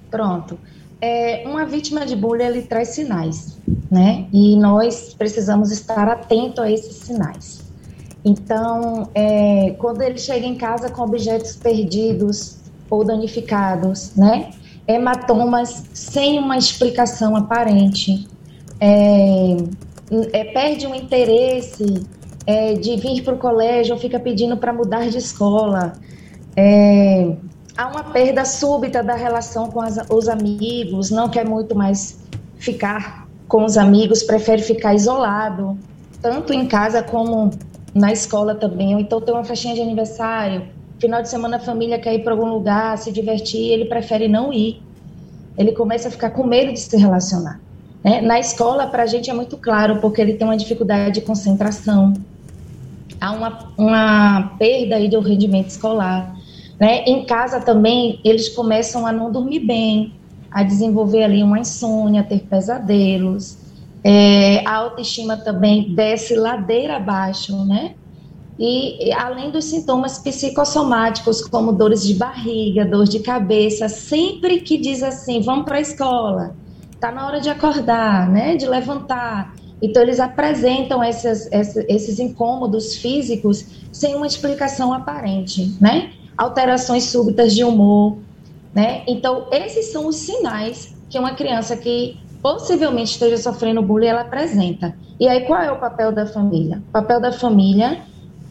Pronto. 0.10 0.58
É, 1.00 1.44
uma 1.46 1.65
vítima 1.65 2.03
de 2.03 2.15
bullying 2.15 2.46
ele 2.46 2.62
traz 2.63 2.89
sinais, 2.89 3.60
né? 3.92 4.25
E 4.34 4.56
nós 4.56 5.13
precisamos 5.15 5.72
estar 5.72 6.08
atento 6.08 6.62
a 6.62 6.72
esses 6.72 6.96
sinais. 6.96 7.62
Então, 8.25 9.10
é, 9.13 9.75
quando 9.77 10.01
ele 10.01 10.18
chega 10.18 10.46
em 10.46 10.56
casa 10.56 10.89
com 10.89 11.01
objetos 11.01 11.56
perdidos 11.56 12.58
ou 12.89 13.03
danificados, 13.03 14.15
né? 14.15 14.51
Hematomas 14.88 15.84
sem 15.94 16.39
uma 16.39 16.58
explicação 16.58 17.36
aparente, 17.36 18.27
é, 18.80 19.58
é, 20.32 20.44
perde 20.46 20.88
o 20.88 20.96
interesse 20.96 22.06
é, 22.46 22.74
de 22.74 22.96
vir 22.98 23.24
para 23.24 23.34
o 23.34 23.38
colégio 23.38 23.96
ou 23.96 24.00
fica 24.00 24.20
pedindo 24.20 24.58
para 24.58 24.72
mudar 24.74 25.10
de 25.10 25.18
escola. 25.18 25.94
É, 26.56 27.34
há 27.77 27.88
uma 27.88 28.03
perda 28.03 28.46
súbita 28.46 29.01
da 29.03 29.15
relação 29.15 29.70
com 29.70 29.82
as, 29.82 29.98
os 30.10 30.27
amigos, 30.27 31.10
não 31.10 31.30
quer 31.30 31.46
muito 31.46 31.75
mais 31.75 32.20
ficar 32.58 33.27
com 33.48 33.65
os 33.65 33.77
amigos, 33.77 34.24
prefere 34.24 34.62
ficar 34.62 34.94
isolado, 34.94 35.77
tanto 36.22 36.53
em 36.53 36.68
casa 36.68 37.03
como 37.03 37.51
na 37.94 38.12
escola 38.12 38.56
também, 38.56 38.96
ou 38.96 39.02
então 39.02 39.22
tem 39.22 39.34
uma 39.34 39.44
festinha 39.44 39.76
de 39.76 39.82
aniversário, 39.82 40.64
final 41.04 41.22
de 41.22 41.30
semana 41.30 41.58
a 41.58 41.60
família 41.60 42.00
quer 42.00 42.14
ir 42.16 42.24
para 42.24 42.32
algum 42.32 42.48
lugar, 42.48 42.98
se 42.98 43.12
divertir, 43.12 43.72
ele 43.72 43.86
prefere 43.86 44.30
não 44.30 44.54
ir. 44.54 44.82
Ele 45.58 45.74
começa 45.74 46.08
a 46.08 46.12
ficar 46.12 46.30
com 46.30 46.46
medo 46.46 46.72
de 46.72 46.80
se 46.80 46.96
relacionar. 46.96 47.60
Né? 48.02 48.22
Na 48.22 48.40
escola, 48.40 48.88
para 48.88 49.04
a 49.04 49.06
gente 49.06 49.30
é 49.30 49.34
muito 49.34 49.58
claro, 49.58 50.00
porque 50.00 50.22
ele 50.22 50.34
tem 50.34 50.48
uma 50.48 50.56
dificuldade 50.56 51.16
de 51.16 51.22
concentração. 51.22 52.14
há 53.20 53.32
uma, 53.34 53.70
uma 53.78 54.56
perda 54.58 54.96
aí 54.96 55.10
do 55.10 55.20
rendimento 55.20 55.68
escolar. 55.68 56.34
Né? 56.80 57.04
Em 57.04 57.26
casa 57.26 57.60
também, 57.60 58.22
eles 58.24 58.48
começam 58.48 59.06
a 59.06 59.12
não 59.12 59.30
dormir 59.30 59.60
bem, 59.60 60.14
a 60.50 60.64
desenvolver 60.64 61.24
ali 61.24 61.44
uma 61.44 61.60
insônia, 61.60 62.24
ter 62.24 62.40
pesadelos. 62.44 63.58
É, 64.03 64.65
a 64.65 64.75
autoestima 64.75 65.38
também 65.38 65.93
desce 65.93 66.36
ladeira 66.36 66.98
abaixo, 66.98 67.65
né? 67.65 67.95
E 68.60 69.12
além 69.13 69.50
dos 69.50 69.65
sintomas 69.65 70.19
psicossomáticos, 70.19 71.41
como 71.41 71.72
dores 71.72 72.05
de 72.05 72.13
barriga, 72.13 72.86
dor 72.86 73.05
de 73.05 73.19
cabeça, 73.19 73.89
sempre 73.89 74.60
que 74.60 74.77
diz 74.77 75.01
assim, 75.01 75.41
vamos 75.41 75.65
para 75.65 75.77
a 75.77 75.81
escola, 75.81 76.55
tá 77.00 77.12
na 77.12 77.25
hora 77.25 77.39
de 77.39 77.50
acordar, 77.50 78.29
né? 78.29 78.55
De 78.55 78.67
levantar. 78.67 79.55
Então, 79.81 80.01
eles 80.01 80.19
apresentam 80.19 81.03
esses, 81.03 81.50
esses 81.51 82.19
incômodos 82.19 82.95
físicos 82.95 83.65
sem 83.91 84.15
uma 84.15 84.27
explicação 84.27 84.93
aparente, 84.93 85.75
né? 85.81 86.12
Alterações 86.38 87.03
súbitas 87.05 87.53
de 87.53 87.63
humor, 87.63 88.17
né? 88.74 89.03
Então, 89.07 89.48
esses 89.51 89.91
são 89.91 90.07
os 90.07 90.15
sinais 90.15 90.95
que 91.10 91.19
uma 91.19 91.33
criança 91.33 91.75
que 91.75 92.17
possivelmente 92.44 93.12
esteja 93.12 93.38
sofrendo 93.38 93.82
bullying, 93.82 94.08
ela 94.08 94.22
apresenta. 94.22 94.96
E 95.20 95.28
aí, 95.28 95.46
qual 95.46 95.62
é 95.62 95.72
o 95.72 95.80
papel 95.80 96.12
da 96.12 96.28
família? 96.28 96.84
O 96.90 96.92
papel 96.92 97.20
da 97.20 97.32
família 97.32 98.02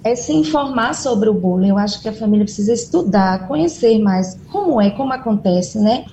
é 0.02 0.16
se 0.16 0.32
informar 0.32 0.94
sobre 0.94 1.28
o 1.28 1.34
bullying. 1.34 1.68
Eu 1.68 1.78
acho 1.78 2.00
que 2.00 2.08
a 2.08 2.12
família 2.12 2.44
precisa 2.44 2.72
estudar, 2.72 3.46
conhecer 3.46 3.98
mais 4.00 4.40
como 4.50 4.80
é, 4.80 4.90
como 4.90 5.12
acontece, 5.12 5.78
né? 5.78 6.06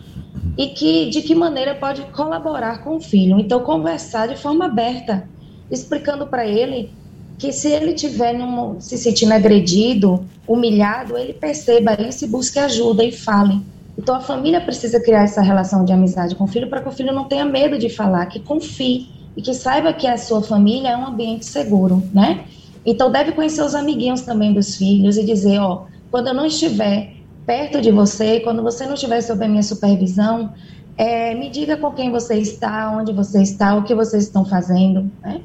e 0.58 0.68
que 0.68 1.10
de 1.10 1.22
que 1.22 1.34
maneira 1.34 1.76
pode 1.76 2.02
colaborar 2.12 2.84
com 2.84 2.98
o 2.98 3.02
filho. 3.02 3.40
Então, 3.40 3.62
conversar 3.62 4.28
de 4.28 4.36
forma 4.36 4.66
aberta, 4.66 5.28
explicando 5.72 6.28
para 6.28 6.46
ele 6.46 6.92
que 7.38 7.54
se 7.54 7.70
ele 7.70 7.94
tiver 7.94 8.36
se 8.80 8.98
sentindo 8.98 9.34
agredido, 9.34 10.26
humilhado, 10.46 11.18
ele 11.18 11.32
perceba 11.32 11.94
isso 12.02 12.26
e 12.26 12.28
busque 12.28 12.60
ajuda 12.60 13.04
e 13.04 13.12
fale. 13.12 13.62
Então, 14.00 14.16
a 14.16 14.22
família 14.22 14.62
precisa 14.62 14.98
criar 14.98 15.24
essa 15.24 15.42
relação 15.42 15.84
de 15.84 15.92
amizade 15.92 16.34
com 16.34 16.46
o 16.46 16.48
filho 16.48 16.70
para 16.70 16.82
que 16.82 16.88
o 16.88 16.92
filho 16.92 17.14
não 17.14 17.26
tenha 17.26 17.44
medo 17.44 17.78
de 17.78 17.90
falar, 17.90 18.26
que 18.28 18.40
confie 18.40 19.10
e 19.36 19.42
que 19.42 19.54
saiba 19.54 19.92
que 19.92 20.08
a 20.08 20.18
sua 20.18 20.42
família 20.42 20.92
é 20.92 20.96
um 20.96 21.06
ambiente 21.06 21.46
seguro, 21.46 22.02
né? 22.14 22.46
Então, 22.86 23.12
deve 23.12 23.34
conhecer 23.34 23.62
os 23.62 23.76
amiguinhos 23.76 24.22
também 24.22 24.54
dos 24.54 24.78
filhos 24.78 25.18
e 25.18 25.26
dizer, 25.26 25.60
ó, 25.60 25.84
quando 26.10 26.28
eu 26.28 26.34
não 26.34 26.46
estiver 26.46 27.12
perto 27.46 27.82
de 27.82 27.92
você, 27.92 28.40
quando 28.40 28.64
você 28.64 28.86
não 28.86 28.94
estiver 28.94 29.20
sob 29.20 29.44
a 29.44 29.50
minha 29.50 29.64
supervisão, 29.64 30.54
é, 30.98 31.36
me 31.36 31.50
diga 31.50 31.76
com 31.76 31.92
quem 31.92 32.10
você 32.10 32.36
está, 32.36 32.90
onde 32.92 33.12
você 33.12 33.42
está, 33.42 33.76
o 33.76 33.84
que 33.84 33.94
vocês 33.94 34.24
estão 34.24 34.46
fazendo. 34.46 35.12
Né? 35.22 35.42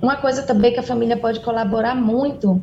Uma 0.00 0.16
coisa 0.16 0.42
também 0.42 0.72
que 0.72 0.80
a 0.80 0.82
família 0.82 1.18
pode 1.18 1.40
colaborar 1.40 1.94
muito 1.94 2.62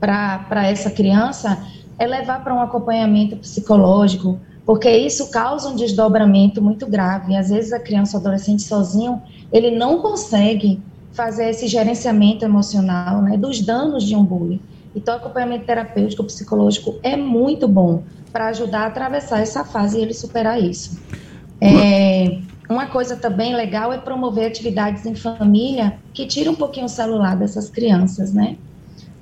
para 0.00 0.66
essa 0.66 0.90
criança 0.90 1.62
é 1.98 2.06
levar 2.06 2.42
para 2.42 2.54
um 2.54 2.60
acompanhamento 2.60 3.36
psicológico, 3.36 4.38
porque 4.64 4.90
isso 4.90 5.30
causa 5.30 5.68
um 5.68 5.76
desdobramento 5.76 6.60
muito 6.60 6.86
grave. 6.86 7.36
Às 7.36 7.50
vezes 7.50 7.72
a 7.72 7.78
criança 7.78 8.16
ou 8.16 8.20
adolescente 8.20 8.62
sozinho, 8.62 9.22
ele 9.52 9.70
não 9.70 10.00
consegue 10.00 10.82
fazer 11.12 11.48
esse 11.48 11.66
gerenciamento 11.66 12.44
emocional 12.44 13.22
né, 13.22 13.36
dos 13.36 13.60
danos 13.60 14.04
de 14.04 14.14
um 14.14 14.24
bullying. 14.24 14.60
Então, 14.94 15.14
o 15.14 15.18
acompanhamento 15.18 15.64
terapêutico, 15.64 16.24
psicológico 16.24 16.96
é 17.02 17.16
muito 17.16 17.68
bom 17.68 18.02
para 18.32 18.48
ajudar 18.48 18.80
a 18.80 18.86
atravessar 18.86 19.40
essa 19.40 19.64
fase 19.64 19.98
e 19.98 20.02
ele 20.02 20.14
superar 20.14 20.60
isso. 20.60 20.98
É, 21.60 22.38
uma 22.68 22.86
coisa 22.86 23.16
também 23.16 23.54
legal 23.54 23.92
é 23.92 23.98
promover 23.98 24.46
atividades 24.46 25.06
em 25.06 25.14
família 25.14 25.98
que 26.12 26.26
tiram 26.26 26.52
um 26.52 26.56
pouquinho 26.56 26.86
o 26.86 26.88
celular 26.88 27.36
dessas 27.36 27.70
crianças, 27.70 28.32
né? 28.32 28.56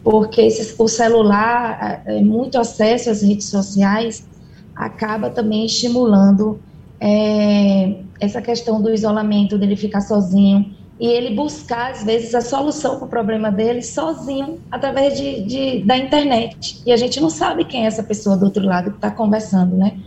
Porque 0.04 0.42
esse, 0.42 0.74
o 0.78 0.86
celular, 0.86 2.02
é, 2.04 2.20
muito 2.20 2.58
acesso 2.58 3.08
às 3.08 3.22
redes 3.22 3.48
sociais, 3.48 4.28
acaba 4.76 5.30
também 5.30 5.64
estimulando 5.64 6.60
é, 7.00 8.02
essa 8.20 8.42
questão 8.42 8.82
do 8.82 8.92
isolamento, 8.92 9.56
dele 9.56 9.76
ficar 9.76 10.02
sozinho, 10.02 10.74
e 11.00 11.06
ele 11.06 11.34
buscar, 11.34 11.90
às 11.90 12.04
vezes, 12.04 12.34
a 12.34 12.40
solução 12.40 12.98
para 12.98 13.06
o 13.06 13.08
problema 13.08 13.50
dele 13.50 13.82
sozinho, 13.82 14.60
através 14.70 15.16
de, 15.18 15.42
de, 15.42 15.84
da 15.84 15.96
internet. 15.96 16.82
E 16.86 16.92
a 16.92 16.96
gente 16.96 17.20
não 17.20 17.30
sabe 17.30 17.64
quem 17.64 17.84
é 17.84 17.86
essa 17.86 18.02
pessoa 18.02 18.36
do 18.36 18.44
outro 18.44 18.64
lado 18.64 18.90
que 18.90 18.96
está 18.96 19.10
conversando, 19.10 19.74
né? 19.74 19.98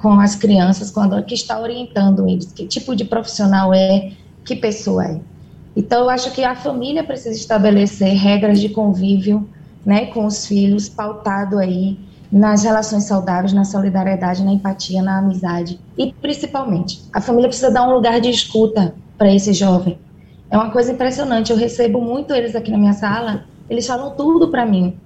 Com, 0.00 0.20
as 0.20 0.36
crianças, 0.36 0.96
a, 0.96 1.22
que 1.22 1.34
está 1.34 1.58
orientando 1.60 2.28
eles, 2.28 2.52
que 2.52 2.66
tipo 2.66 2.94
de 2.94 3.04
profissional 3.04 3.74
é, 3.74 4.12
que 4.44 4.54
pessoa 4.54 5.04
é. 5.04 5.20
Então, 5.76 6.04
eu 6.04 6.10
acho 6.10 6.32
que 6.32 6.42
a 6.42 6.56
família 6.56 7.04
precisa 7.04 7.36
estabelecer 7.36 8.14
regras 8.14 8.58
de 8.58 8.70
convívio 8.70 9.46
né, 9.84 10.06
com 10.06 10.24
os 10.24 10.46
filhos, 10.46 10.88
pautado 10.88 11.58
aí 11.58 11.98
nas 12.32 12.64
relações 12.64 13.04
saudáveis, 13.04 13.52
na 13.52 13.64
solidariedade, 13.64 14.42
na 14.42 14.52
empatia, 14.52 15.02
na 15.02 15.18
amizade. 15.18 15.78
E, 15.96 16.12
principalmente, 16.14 17.02
a 17.12 17.20
família 17.20 17.48
precisa 17.48 17.70
dar 17.70 17.86
um 17.86 17.92
lugar 17.92 18.20
de 18.20 18.30
escuta 18.30 18.94
para 19.18 19.32
esse 19.32 19.52
jovem. 19.52 19.98
É 20.50 20.56
uma 20.56 20.70
coisa 20.70 20.92
impressionante. 20.92 21.52
Eu 21.52 21.58
recebo 21.58 22.00
muito 22.00 22.34
eles 22.34 22.56
aqui 22.56 22.70
na 22.70 22.78
minha 22.78 22.94
sala, 22.94 23.44
eles 23.68 23.86
falam 23.86 24.16
tudo 24.16 24.48
para 24.48 24.64
mim. 24.64 24.96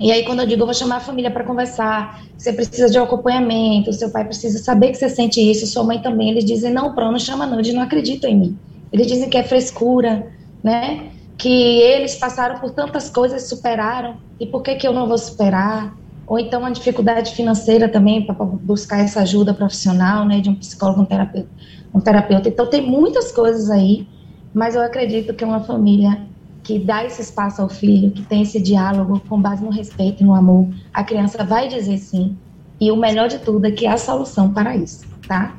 E 0.00 0.10
aí, 0.10 0.24
quando 0.24 0.40
eu 0.40 0.46
digo, 0.46 0.62
eu 0.62 0.66
vou 0.66 0.74
chamar 0.74 0.96
a 0.96 1.00
família 1.00 1.30
para 1.30 1.44
conversar, 1.44 2.24
você 2.36 2.52
precisa 2.52 2.90
de 2.90 2.98
um 2.98 3.04
acompanhamento, 3.04 3.92
seu 3.92 4.10
pai 4.10 4.24
precisa 4.24 4.58
saber 4.58 4.88
que 4.90 4.96
você 4.96 5.08
sente 5.08 5.40
isso, 5.40 5.66
sua 5.66 5.84
mãe 5.84 6.00
também. 6.00 6.30
Eles 6.30 6.44
dizem, 6.44 6.72
não, 6.72 6.94
Pro, 6.94 7.12
não 7.12 7.18
chama 7.18 7.46
não, 7.46 7.60
eles 7.60 7.72
não 7.72 7.82
acreditam 7.82 8.28
em 8.28 8.36
mim. 8.36 8.58
Eles 8.92 9.06
dizem 9.06 9.28
que 9.28 9.38
é 9.38 9.42
frescura, 9.42 10.30
né? 10.62 11.10
Que 11.38 11.80
eles 11.80 12.14
passaram 12.16 12.58
por 12.60 12.70
tantas 12.70 13.08
coisas, 13.08 13.48
superaram, 13.48 14.16
e 14.38 14.46
por 14.46 14.62
que, 14.62 14.74
que 14.74 14.86
eu 14.86 14.92
não 14.92 15.08
vou 15.08 15.18
superar? 15.18 15.96
Ou 16.26 16.38
então 16.38 16.60
uma 16.60 16.70
dificuldade 16.70 17.34
financeira 17.34 17.88
também 17.88 18.24
para 18.24 18.34
buscar 18.34 19.00
essa 19.00 19.20
ajuda 19.20 19.52
profissional, 19.52 20.24
né, 20.24 20.40
de 20.40 20.48
um 20.48 20.54
psicólogo, 20.54 21.02
um 21.02 21.04
terapeuta 21.04 21.48
um 21.94 22.00
terapeuta. 22.00 22.48
Então, 22.48 22.66
tem 22.66 22.82
muitas 22.82 23.30
coisas 23.32 23.70
aí, 23.70 24.06
mas 24.54 24.74
eu 24.74 24.82
acredito 24.82 25.34
que 25.34 25.44
uma 25.44 25.60
família 25.60 26.26
que 26.62 26.78
dá 26.78 27.04
esse 27.04 27.20
espaço 27.20 27.60
ao 27.60 27.68
filho, 27.68 28.12
que 28.12 28.22
tem 28.22 28.42
esse 28.42 28.60
diálogo 28.60 29.20
com 29.28 29.40
base 29.40 29.62
no 29.62 29.70
respeito 29.70 30.22
e 30.22 30.26
no 30.26 30.34
amor, 30.34 30.68
a 30.94 31.02
criança 31.02 31.44
vai 31.44 31.68
dizer 31.68 31.98
sim. 31.98 32.36
E 32.80 32.90
o 32.90 32.96
melhor 32.96 33.28
de 33.28 33.38
tudo 33.40 33.66
é 33.66 33.70
que 33.70 33.86
há 33.86 33.96
solução 33.96 34.52
para 34.52 34.76
isso, 34.76 35.04
tá? 35.26 35.56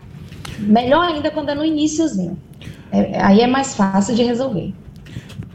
Melhor 0.59 1.05
ainda 1.05 1.29
quando 1.29 1.49
é 1.49 1.55
no 1.55 1.65
iníciozinho. 1.65 2.37
É, 2.93 3.19
aí 3.21 3.41
é 3.41 3.47
mais 3.47 3.75
fácil 3.75 4.15
de 4.15 4.23
resolver. 4.23 4.71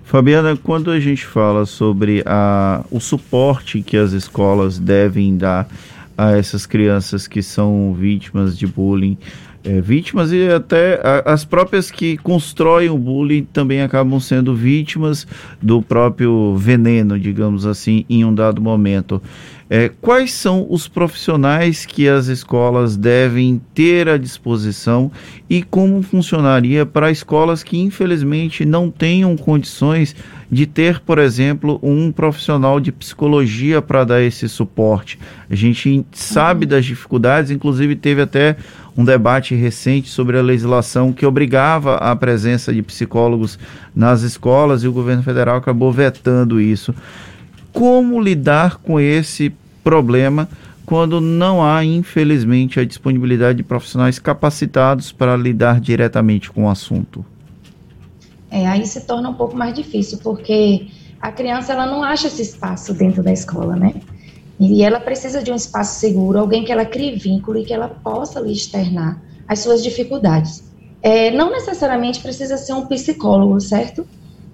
Fabiana, 0.02 0.56
quando 0.56 0.90
a 0.90 0.98
gente 0.98 1.24
fala 1.24 1.64
sobre 1.64 2.24
a, 2.26 2.84
o 2.90 2.98
suporte 2.98 3.80
que 3.80 3.96
as 3.96 4.12
escolas 4.12 4.78
devem 4.78 5.36
dar 5.36 5.68
a 6.16 6.36
essas 6.36 6.66
crianças 6.66 7.28
que 7.28 7.42
são 7.42 7.94
vítimas 7.94 8.58
de 8.58 8.66
bullying, 8.66 9.16
é, 9.62 9.80
vítimas 9.80 10.32
e 10.32 10.48
até 10.48 11.00
a, 11.04 11.32
as 11.32 11.44
próprias 11.44 11.90
que 11.90 12.16
constroem 12.16 12.88
o 12.88 12.98
bullying 12.98 13.44
também 13.52 13.82
acabam 13.82 14.18
sendo 14.18 14.54
vítimas 14.54 15.26
do 15.60 15.82
próprio 15.82 16.56
veneno, 16.56 17.18
digamos 17.18 17.66
assim, 17.66 18.04
em 18.08 18.24
um 18.24 18.34
dado 18.34 18.60
momento. 18.60 19.22
É, 19.70 19.90
quais 20.00 20.32
são 20.32 20.66
os 20.70 20.88
profissionais 20.88 21.84
que 21.84 22.08
as 22.08 22.26
escolas 22.26 22.96
devem 22.96 23.60
ter 23.74 24.08
à 24.08 24.16
disposição 24.16 25.12
e 25.48 25.62
como 25.62 26.00
funcionaria 26.02 26.86
para 26.86 27.10
escolas 27.10 27.62
que 27.62 27.78
infelizmente 27.78 28.64
não 28.64 28.90
tenham 28.90 29.36
condições 29.36 30.16
de 30.50 30.64
ter, 30.64 31.00
por 31.00 31.18
exemplo, 31.18 31.78
um 31.82 32.10
profissional 32.10 32.80
de 32.80 32.90
psicologia 32.90 33.82
para 33.82 34.04
dar 34.04 34.22
esse 34.22 34.48
suporte? 34.48 35.18
A 35.50 35.54
gente 35.54 36.02
sabe 36.12 36.64
das 36.64 36.86
dificuldades, 36.86 37.50
inclusive 37.50 37.94
teve 37.94 38.22
até 38.22 38.56
um 38.96 39.04
debate 39.04 39.54
recente 39.54 40.08
sobre 40.08 40.38
a 40.38 40.42
legislação 40.42 41.12
que 41.12 41.26
obrigava 41.26 41.96
a 41.96 42.16
presença 42.16 42.72
de 42.72 42.82
psicólogos 42.82 43.58
nas 43.94 44.22
escolas 44.22 44.82
e 44.82 44.88
o 44.88 44.92
governo 44.92 45.22
federal 45.22 45.58
acabou 45.58 45.92
vetando 45.92 46.58
isso 46.58 46.94
como 47.78 48.20
lidar 48.20 48.78
com 48.78 48.98
esse 48.98 49.52
problema 49.84 50.48
quando 50.84 51.20
não 51.20 51.64
há, 51.64 51.84
infelizmente, 51.84 52.80
a 52.80 52.84
disponibilidade 52.84 53.58
de 53.58 53.62
profissionais 53.62 54.18
capacitados 54.18 55.12
para 55.12 55.36
lidar 55.36 55.80
diretamente 55.80 56.50
com 56.50 56.64
o 56.64 56.68
assunto. 56.68 57.24
É, 58.50 58.66
aí 58.66 58.84
se 58.84 59.02
torna 59.02 59.28
um 59.28 59.34
pouco 59.34 59.56
mais 59.56 59.74
difícil, 59.74 60.18
porque 60.24 60.88
a 61.20 61.30
criança 61.30 61.72
ela 61.72 61.86
não 61.86 62.02
acha 62.02 62.26
esse 62.26 62.42
espaço 62.42 62.92
dentro 62.92 63.22
da 63.22 63.32
escola, 63.32 63.76
né? 63.76 63.94
E 64.58 64.82
ela 64.82 64.98
precisa 64.98 65.40
de 65.40 65.52
um 65.52 65.54
espaço 65.54 66.00
seguro, 66.00 66.36
alguém 66.36 66.64
que 66.64 66.72
ela 66.72 66.84
crie 66.84 67.16
vínculo 67.16 67.58
e 67.58 67.64
que 67.64 67.72
ela 67.72 67.88
possa 67.88 68.40
lhe 68.40 68.52
externar 68.52 69.22
as 69.46 69.60
suas 69.60 69.84
dificuldades. 69.84 70.64
É, 71.00 71.30
não 71.30 71.52
necessariamente 71.52 72.18
precisa 72.20 72.56
ser 72.56 72.72
um 72.72 72.86
psicólogo, 72.86 73.60
certo? 73.60 74.04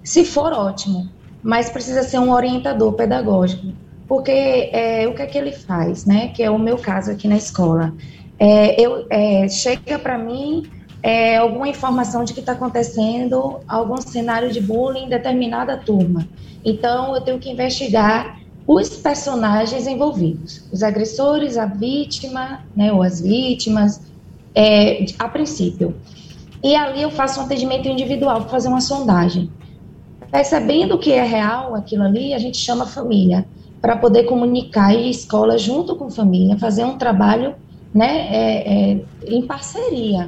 Se 0.03 0.23
for 0.23 0.53
ótimo, 0.53 1.09
mas 1.45 1.69
precisa 1.69 2.01
ser 2.01 2.17
um 2.17 2.31
orientador 2.31 2.93
pedagógico, 2.93 3.67
porque 4.07 4.31
é, 4.31 5.07
o 5.07 5.13
que 5.13 5.21
é 5.21 5.27
que 5.27 5.37
ele 5.37 5.51
faz, 5.51 6.03
né? 6.03 6.29
Que 6.29 6.41
é 6.41 6.49
o 6.49 6.57
meu 6.57 6.75
caso 6.75 7.11
aqui 7.11 7.27
na 7.27 7.37
escola. 7.37 7.93
É, 8.39 8.81
eu, 8.81 9.05
é, 9.11 9.47
chega 9.47 9.99
para 9.99 10.17
mim 10.17 10.63
é, 11.03 11.37
alguma 11.37 11.67
informação 11.67 12.23
de 12.23 12.33
que 12.33 12.39
está 12.39 12.53
acontecendo 12.53 13.59
algum 13.67 13.97
cenário 13.97 14.51
de 14.51 14.59
bullying 14.59 15.03
em 15.03 15.09
determinada 15.09 15.77
turma. 15.77 16.27
Então, 16.65 17.13
eu 17.13 17.21
tenho 17.21 17.37
que 17.37 17.51
investigar 17.51 18.39
os 18.65 18.89
personagens 18.89 19.85
envolvidos, 19.85 20.63
os 20.71 20.81
agressores, 20.81 21.59
a 21.59 21.67
vítima, 21.67 22.65
né, 22.75 22.91
ou 22.91 23.03
as 23.03 23.21
vítimas, 23.21 24.01
é, 24.55 25.05
a 25.19 25.29
princípio. 25.29 25.95
E 26.63 26.75
ali 26.75 27.03
eu 27.03 27.11
faço 27.11 27.39
um 27.39 27.43
atendimento 27.43 27.87
individual, 27.87 28.49
fazer 28.49 28.67
uma 28.67 28.81
sondagem. 28.81 29.51
Percebendo 30.31 30.97
que 30.97 31.11
é 31.11 31.23
real 31.23 31.75
aquilo 31.75 32.03
ali, 32.03 32.33
a 32.33 32.37
gente 32.37 32.57
chama 32.57 32.83
a 32.85 32.87
família 32.87 33.45
para 33.81 33.95
poder 33.95 34.23
comunicar 34.23 34.93
e 34.93 35.09
escola 35.09 35.57
junto 35.57 35.95
com 35.95 36.05
a 36.05 36.09
família, 36.09 36.57
fazer 36.57 36.83
um 36.83 36.97
trabalho 36.97 37.53
né, 37.93 38.27
é, 38.29 38.91
é, 38.91 39.01
em 39.27 39.45
parceria. 39.45 40.27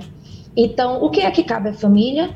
Então, 0.56 1.04
o 1.04 1.10
que 1.10 1.22
é 1.22 1.32
que 1.32 1.44
cabe 1.44 1.70
à 1.70 1.74
família? 1.74 2.30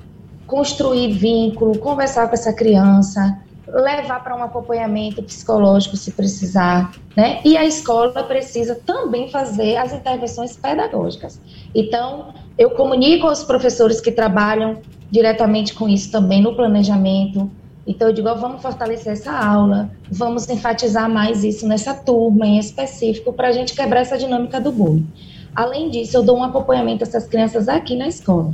Construir 0.47 1.13
vínculo, 1.13 1.77
conversar 1.77 2.27
com 2.27 2.33
essa 2.33 2.51
criança, 2.51 3.39
levar 3.67 4.23
para 4.23 4.35
um 4.35 4.43
acompanhamento 4.43 5.23
psicológico 5.23 5.95
se 5.95 6.11
precisar, 6.11 6.91
né? 7.15 7.39
E 7.45 7.55
a 7.55 7.65
escola 7.65 8.23
precisa 8.23 8.75
também 8.85 9.29
fazer 9.29 9.77
as 9.77 9.93
intervenções 9.93 10.57
pedagógicas. 10.57 11.39
Então, 11.73 12.33
eu 12.57 12.71
comunico 12.71 13.27
aos 13.27 13.43
professores 13.43 13.99
que 13.99 14.11
trabalham 14.11 14.77
diretamente 15.09 15.73
com 15.73 15.89
isso 15.89 16.11
também 16.11 16.41
no 16.41 16.55
planejamento. 16.55 17.49
Então, 17.85 18.07
eu 18.09 18.13
digo, 18.13 18.29
oh, 18.29 18.35
vamos 18.35 18.61
fortalecer 18.61 19.13
essa 19.13 19.31
aula, 19.31 19.89
vamos 20.09 20.47
enfatizar 20.47 21.09
mais 21.09 21.43
isso 21.43 21.67
nessa 21.67 21.93
turma 21.93 22.45
em 22.45 22.59
específico 22.59 23.33
para 23.33 23.49
a 23.49 23.51
gente 23.51 23.73
quebrar 23.73 24.01
essa 24.01 24.17
dinâmica 24.17 24.61
do 24.61 24.71
bullying. 24.71 25.07
Além 25.55 25.89
disso, 25.89 26.15
eu 26.15 26.23
dou 26.23 26.37
um 26.37 26.43
acompanhamento 26.43 27.03
a 27.03 27.07
essas 27.07 27.27
crianças 27.27 27.67
aqui 27.67 27.95
na 27.95 28.07
escola. 28.07 28.51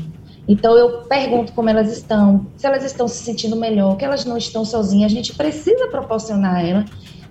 Então 0.48 0.78
eu 0.78 1.02
pergunto 1.02 1.52
como 1.52 1.70
elas 1.70 1.92
estão, 1.92 2.48
se 2.56 2.66
elas 2.66 2.84
estão 2.86 3.08
se 3.08 3.22
sentindo 3.22 3.56
melhor, 3.56 3.98
que 3.98 4.06
elas 4.06 4.24
não 4.24 4.38
estão 4.38 4.64
sozinhas, 4.64 5.12
a 5.12 5.16
gente 5.16 5.36
precisa 5.36 5.88
proporcionar 5.90 6.56
a 6.56 6.64
ela 6.64 6.86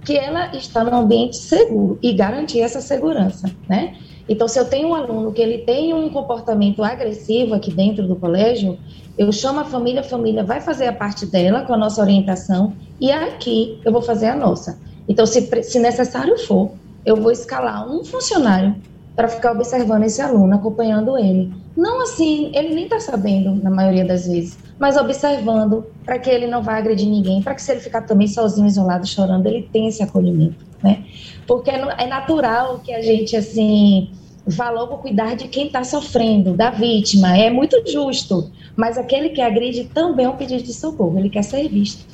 que 0.04 0.16
ela 0.16 0.54
está 0.54 0.85
num 0.85 0.96
ambiente 0.96 1.37
seguro 1.37 1.99
e 2.00 2.12
garantir 2.12 2.61
essa 2.61 2.80
segurança, 2.80 3.50
né? 3.68 3.96
Então, 4.28 4.49
se 4.49 4.59
eu 4.59 4.64
tenho 4.64 4.88
um 4.88 4.95
aluno 4.95 5.33
que 5.33 5.40
ele 5.40 5.59
tem 5.59 5.95
um 5.95 6.09
comportamento 6.09 6.83
agressivo 6.83 7.54
aqui 7.54 7.71
dentro 7.71 8.09
do 8.09 8.16
colégio, 8.16 8.78
eu 9.16 9.30
chamo 9.33 9.61
a 9.61 9.64
família, 9.64 10.00
a 10.00 10.04
família 10.04 10.42
vai 10.42 10.61
fazer 10.61 10.87
a 10.87 10.92
parte 10.92 11.25
dela 11.26 11.62
com 11.62 11.73
a 11.73 11.76
nossa 11.76 12.00
orientação 12.00 12.73
e 13.00 13.11
aqui 13.11 13.80
eu 13.85 13.92
vou 13.92 14.02
fazer 14.02 14.26
a 14.26 14.37
nossa. 14.37 14.78
Então, 15.09 15.25
se, 15.25 15.40
se 15.62 15.78
necessário 15.78 16.37
for, 16.38 16.73
eu 17.04 17.16
vou 17.16 17.30
escalar 17.30 17.88
um 17.88 18.04
funcionário 18.04 18.75
para 19.14 19.28
ficar 19.28 19.52
observando 19.52 20.02
esse 20.02 20.21
aluno, 20.21 20.54
acompanhando 20.54 21.16
ele. 21.16 21.50
Não 21.75 22.02
assim, 22.02 22.50
ele 22.54 22.75
nem 22.75 22.85
está 22.85 23.00
sabendo, 23.00 23.54
na 23.54 23.71
maioria 23.71 24.04
das 24.04 24.26
vezes, 24.26 24.59
mas 24.78 24.97
observando 24.97 25.87
para 26.04 26.18
que 26.18 26.28
ele 26.28 26.47
não 26.47 26.62
vá 26.62 26.76
agredir 26.76 27.09
ninguém, 27.09 27.40
para 27.40 27.54
que 27.54 27.62
se 27.62 27.73
ele 27.73 27.80
ficar 27.80 28.02
também 28.02 28.26
sozinho, 28.26 28.66
isolado, 28.66 29.06
chorando, 29.06 29.47
ele 29.47 29.68
tenha 29.73 29.88
esse 29.88 30.02
acolhimento, 30.02 30.66
né? 30.83 31.04
Porque 31.46 31.70
é, 31.70 31.80
é 31.98 32.06
natural 32.06 32.80
que 32.84 32.92
a 32.92 33.00
gente, 33.00 33.36
assim, 33.36 34.10
vá 34.46 34.70
logo 34.70 34.98
cuidar 34.98 35.34
de 35.34 35.48
quem 35.48 35.66
está 35.66 35.82
sofrendo, 35.82 36.54
da 36.54 36.70
vítima, 36.70 37.36
é 37.36 37.50
muito 37.50 37.82
justo, 37.90 38.50
mas 38.76 38.96
aquele 38.96 39.30
que 39.30 39.40
agride 39.40 39.84
também 39.84 40.26
é 40.26 40.28
um 40.28 40.36
pedido 40.36 40.62
de 40.62 40.72
socorro, 40.72 41.18
ele 41.18 41.28
quer 41.28 41.42
ser 41.42 41.68
visto. 41.68 42.06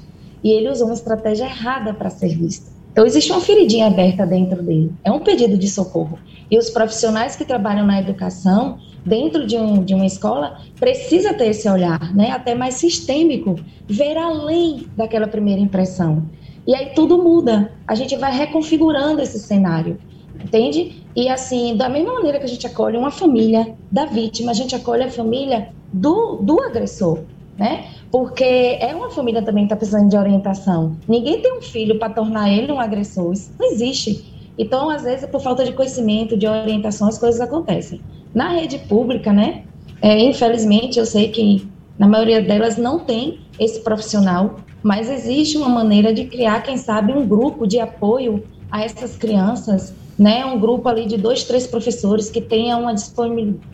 E 0.42 0.50
ele 0.50 0.70
usou 0.70 0.86
uma 0.86 0.94
estratégia 0.94 1.44
errada 1.44 1.94
para 1.94 2.10
ser 2.10 2.36
visto. 2.36 2.72
Então, 2.90 3.06
existe 3.06 3.30
uma 3.30 3.40
feridinha 3.40 3.86
aberta 3.86 4.26
dentro 4.26 4.62
dele, 4.62 4.92
é 5.04 5.10
um 5.10 5.20
pedido 5.20 5.56
de 5.56 5.68
socorro. 5.68 6.18
E 6.50 6.58
os 6.58 6.68
profissionais 6.68 7.36
que 7.36 7.44
trabalham 7.44 7.86
na 7.86 8.00
educação, 8.00 8.78
dentro 9.04 9.46
de, 9.46 9.56
um, 9.56 9.82
de 9.82 9.94
uma 9.94 10.04
escola, 10.04 10.58
precisa 10.78 11.32
ter 11.32 11.48
esse 11.48 11.68
olhar, 11.68 12.14
né, 12.14 12.30
até 12.30 12.54
mais 12.54 12.74
sistêmico, 12.74 13.56
ver 13.88 14.16
além 14.16 14.86
daquela 14.96 15.26
primeira 15.26 15.60
impressão. 15.60 16.24
E 16.66 16.74
aí 16.74 16.90
tudo 16.94 17.22
muda, 17.22 17.72
a 17.86 17.94
gente 17.94 18.16
vai 18.16 18.32
reconfigurando 18.36 19.20
esse 19.20 19.38
cenário, 19.38 19.98
entende? 20.42 21.02
E 21.14 21.28
assim, 21.28 21.76
da 21.76 21.88
mesma 21.88 22.14
maneira 22.14 22.38
que 22.38 22.44
a 22.44 22.48
gente 22.48 22.66
acolhe 22.66 22.96
uma 22.96 23.10
família 23.10 23.74
da 23.90 24.04
vítima, 24.04 24.52
a 24.52 24.54
gente 24.54 24.74
acolhe 24.74 25.02
a 25.02 25.10
família 25.10 25.68
do, 25.92 26.36
do 26.36 26.60
agressor, 26.62 27.20
né? 27.58 27.86
Porque 28.10 28.44
é 28.80 28.94
uma 28.94 29.10
família 29.10 29.42
também 29.42 29.64
que 29.64 29.66
está 29.66 29.76
precisando 29.76 30.08
de 30.08 30.16
orientação. 30.16 30.96
Ninguém 31.08 31.40
tem 31.40 31.58
um 31.58 31.62
filho 31.62 31.98
para 31.98 32.12
tornar 32.12 32.50
ele 32.50 32.70
um 32.70 32.80
agressor, 32.80 33.32
isso 33.32 33.52
não 33.58 33.70
existe. 33.72 34.32
Então, 34.56 34.90
às 34.90 35.02
vezes, 35.02 35.28
por 35.28 35.40
falta 35.40 35.64
de 35.64 35.72
conhecimento, 35.72 36.36
de 36.36 36.46
orientação, 36.46 37.08
as 37.08 37.18
coisas 37.18 37.40
acontecem. 37.40 38.00
Na 38.34 38.48
rede 38.48 38.78
pública, 38.78 39.32
né, 39.32 39.64
é, 40.00 40.18
infelizmente, 40.18 40.98
eu 40.98 41.06
sei 41.06 41.28
que 41.28 41.66
na 42.02 42.08
maioria 42.08 42.42
delas 42.42 42.76
não 42.76 42.98
tem 42.98 43.38
esse 43.60 43.78
profissional, 43.78 44.56
mas 44.82 45.08
existe 45.08 45.56
uma 45.56 45.68
maneira 45.68 46.12
de 46.12 46.24
criar, 46.24 46.60
quem 46.64 46.76
sabe, 46.76 47.12
um 47.12 47.24
grupo 47.24 47.64
de 47.64 47.78
apoio 47.78 48.42
a 48.72 48.82
essas 48.82 49.16
crianças, 49.16 49.94
né, 50.18 50.44
um 50.44 50.58
grupo 50.58 50.88
ali 50.88 51.06
de 51.06 51.16
dois, 51.16 51.44
três 51.44 51.64
professores 51.64 52.28
que 52.28 52.40
tenha 52.40 52.76
uma 52.76 52.92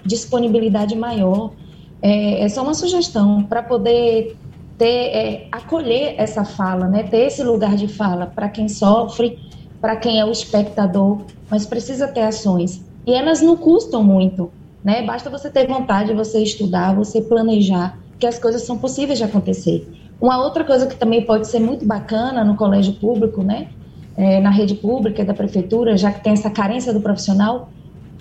disponibilidade 0.04 0.94
maior. 0.94 1.52
É, 2.02 2.44
é 2.44 2.48
só 2.50 2.62
uma 2.62 2.74
sugestão 2.74 3.44
para 3.44 3.62
poder 3.62 4.36
ter, 4.76 5.06
é, 5.06 5.48
acolher 5.50 6.16
essa 6.18 6.44
fala, 6.44 6.86
né, 6.86 7.04
ter 7.04 7.28
esse 7.28 7.42
lugar 7.42 7.76
de 7.76 7.88
fala 7.88 8.26
para 8.26 8.50
quem 8.50 8.68
sofre 8.68 9.38
para 9.80 9.96
quem 9.96 10.20
é 10.20 10.24
o 10.26 10.30
espectador, 10.30 11.22
mas 11.48 11.64
precisa 11.64 12.06
ter 12.06 12.24
ações. 12.24 12.84
E 13.06 13.14
elas 13.14 13.40
não 13.40 13.56
custam 13.56 14.02
muito, 14.04 14.50
né? 14.84 15.02
Basta 15.02 15.30
você 15.30 15.48
ter 15.48 15.66
vontade, 15.66 16.12
você 16.12 16.42
estudar, 16.42 16.94
você 16.94 17.22
planejar, 17.22 17.96
que 18.18 18.26
as 18.26 18.38
coisas 18.38 18.62
são 18.62 18.78
possíveis 18.78 19.18
de 19.18 19.24
acontecer. 19.24 19.86
Uma 20.20 20.42
outra 20.42 20.64
coisa 20.64 20.86
que 20.86 20.96
também 20.96 21.24
pode 21.24 21.46
ser 21.46 21.60
muito 21.60 21.86
bacana 21.86 22.44
no 22.44 22.56
colégio 22.56 22.94
público, 22.94 23.42
né? 23.42 23.68
É, 24.16 24.40
na 24.40 24.50
rede 24.50 24.74
pública 24.74 25.24
da 25.24 25.32
prefeitura, 25.32 25.96
já 25.96 26.10
que 26.10 26.24
tem 26.24 26.32
essa 26.32 26.50
carência 26.50 26.92
do 26.92 27.00
profissional, 27.00 27.70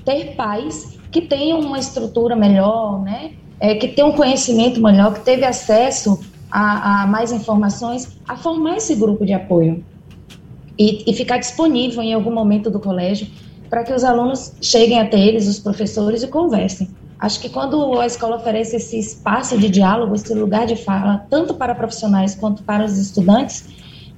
ter 0.06 0.36
pais 0.36 0.96
que 1.12 1.22
tenham 1.22 1.60
uma 1.60 1.80
estrutura 1.80 2.36
melhor, 2.36 3.02
né? 3.02 3.32
É, 3.60 3.74
que 3.74 3.88
tenham 3.88 4.10
um 4.10 4.14
conhecimento 4.14 4.80
melhor, 4.80 5.16
que 5.16 5.22
teve 5.22 5.44
acesso 5.44 6.20
a, 6.52 7.04
a 7.04 7.08
mais 7.08 7.32
informações, 7.32 8.16
a 8.28 8.36
formar 8.36 8.78
esse 8.78 8.94
grupo 8.94 9.26
de 9.26 9.34
apoio 9.34 9.84
e, 10.78 11.10
e 11.10 11.14
ficar 11.14 11.40
disponível 11.40 12.04
em 12.04 12.14
algum 12.14 12.32
momento 12.32 12.70
do 12.70 12.80
colégio 12.80 13.28
para 13.70 13.84
que 13.84 13.92
os 13.92 14.04
alunos 14.04 14.54
cheguem 14.62 15.00
até 15.00 15.20
eles, 15.20 15.48
os 15.48 15.60
professores, 15.60 16.24
e 16.24 16.28
conversem. 16.28 16.88
Acho 17.19 17.39
que 17.39 17.49
quando 17.49 17.99
a 17.99 18.06
escola 18.06 18.38
oferece 18.38 18.75
esse 18.75 18.99
espaço 18.99 19.58
de 19.58 19.69
diálogo, 19.69 20.13
esse 20.13 20.34
lugar 20.34 20.67
de 20.67 20.75
fala, 20.75 21.25
tanto 21.30 21.56
para 21.56 21.73
profissionais 21.73 22.36
quanto 22.36 22.62
para 22.63 22.86
os 22.86 22.97
estudantes, 22.97 23.65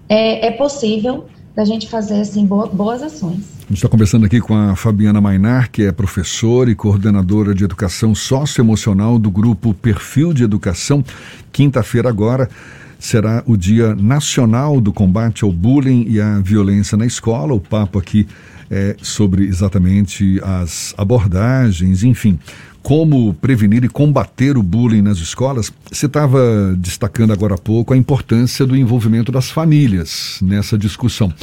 é, 0.09 0.47
é 0.47 0.51
possível 0.51 1.25
da 1.55 1.63
gente 1.63 1.89
fazer 1.89 2.19
assim 2.19 2.45
boas 2.45 3.01
ações. 3.01 3.59
A 3.61 3.67
gente 3.69 3.77
está 3.77 3.89
conversando 3.89 4.25
aqui 4.25 4.41
com 4.41 4.55
a 4.55 4.75
Fabiana 4.75 5.21
Mainar, 5.21 5.69
que 5.69 5.83
é 5.83 5.91
professora 5.91 6.71
e 6.71 6.75
coordenadora 6.75 7.53
de 7.53 7.63
educação 7.63 8.15
socioemocional 8.15 9.19
do 9.19 9.29
grupo 9.29 9.73
Perfil 9.73 10.33
de 10.33 10.43
Educação. 10.43 11.03
Quinta-feira 11.51 12.09
agora 12.09 12.49
será 12.97 13.43
o 13.45 13.55
Dia 13.55 13.95
Nacional 13.95 14.81
do 14.81 14.91
Combate 14.91 15.43
ao 15.43 15.51
Bullying 15.51 16.05
e 16.09 16.19
à 16.19 16.39
Violência 16.39 16.97
na 16.97 17.05
Escola. 17.05 17.53
O 17.53 17.59
papo 17.59 17.99
aqui 17.99 18.27
é 18.69 18.95
sobre 19.01 19.45
exatamente 19.45 20.39
as 20.43 20.93
abordagens, 20.97 22.03
enfim, 22.03 22.37
como 22.81 23.33
prevenir 23.35 23.83
e 23.83 23.89
combater 23.89 24.57
o 24.57 24.63
bullying 24.63 25.01
nas 25.01 25.17
escolas. 25.19 25.71
Você 25.91 26.05
estava 26.05 26.75
destacando 26.77 27.31
agora 27.31 27.55
há 27.55 27.57
pouco 27.57 27.93
a 27.93 27.97
importância 27.97 28.65
do 28.65 28.75
envolvimento 28.75 29.31
das 29.31 29.49
famílias 29.49 30.39
nessa 30.41 30.77
discussão. 30.77 31.33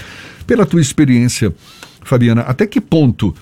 Pela 0.46 0.66
tua 0.66 0.80
experiência, 0.80 1.54
Fabiana, 2.02 2.42
até 2.42 2.66
que 2.66 2.80
ponto 2.80 3.34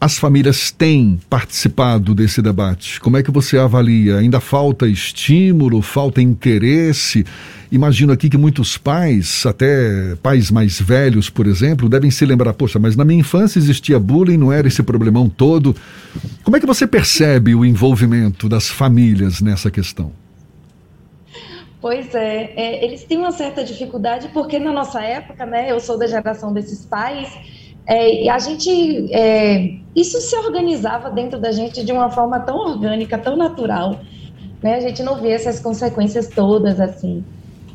as 0.00 0.18
famílias 0.18 0.70
têm 0.70 1.20
participado 1.28 2.14
desse 2.14 2.40
debate? 2.40 2.98
Como 3.00 3.18
é 3.18 3.22
que 3.22 3.30
você 3.30 3.58
avalia? 3.58 4.16
Ainda 4.16 4.40
falta 4.40 4.88
estímulo, 4.88 5.82
falta 5.82 6.22
interesse? 6.22 7.26
Imagino 7.70 8.10
aqui 8.10 8.30
que 8.30 8.38
muitos 8.38 8.78
pais, 8.78 9.44
até 9.44 10.16
pais 10.22 10.50
mais 10.50 10.80
velhos, 10.80 11.28
por 11.28 11.46
exemplo, 11.46 11.86
devem 11.86 12.10
se 12.10 12.24
lembrar: 12.24 12.54
poxa, 12.54 12.78
mas 12.78 12.96
na 12.96 13.04
minha 13.04 13.20
infância 13.20 13.58
existia 13.58 13.98
bullying, 13.98 14.38
não 14.38 14.50
era 14.50 14.66
esse 14.66 14.82
problemão 14.82 15.28
todo. 15.28 15.76
Como 16.42 16.56
é 16.56 16.60
que 16.60 16.66
você 16.66 16.86
percebe 16.86 17.54
o 17.54 17.62
envolvimento 17.62 18.48
das 18.48 18.68
famílias 18.68 19.42
nessa 19.42 19.70
questão? 19.70 20.12
Pois 21.78 22.14
é, 22.14 22.52
é 22.56 22.84
eles 22.84 23.04
têm 23.04 23.18
uma 23.18 23.32
certa 23.32 23.62
dificuldade 23.62 24.30
porque 24.32 24.58
na 24.58 24.72
nossa 24.72 25.02
época, 25.02 25.44
né, 25.44 25.70
eu 25.70 25.78
sou 25.78 25.98
da 25.98 26.06
geração 26.06 26.52
desses 26.52 26.86
pais 26.86 27.59
é, 27.90 28.22
e 28.22 28.28
a 28.28 28.38
gente, 28.38 29.12
é, 29.12 29.80
isso 29.96 30.20
se 30.20 30.36
organizava 30.36 31.10
dentro 31.10 31.40
da 31.40 31.50
gente 31.50 31.84
de 31.84 31.90
uma 31.90 32.08
forma 32.08 32.38
tão 32.38 32.56
orgânica, 32.56 33.18
tão 33.18 33.36
natural, 33.36 33.98
né? 34.62 34.76
A 34.76 34.80
gente 34.80 35.02
não 35.02 35.20
vê 35.20 35.32
essas 35.32 35.58
consequências 35.58 36.28
todas 36.28 36.78
assim. 36.78 37.24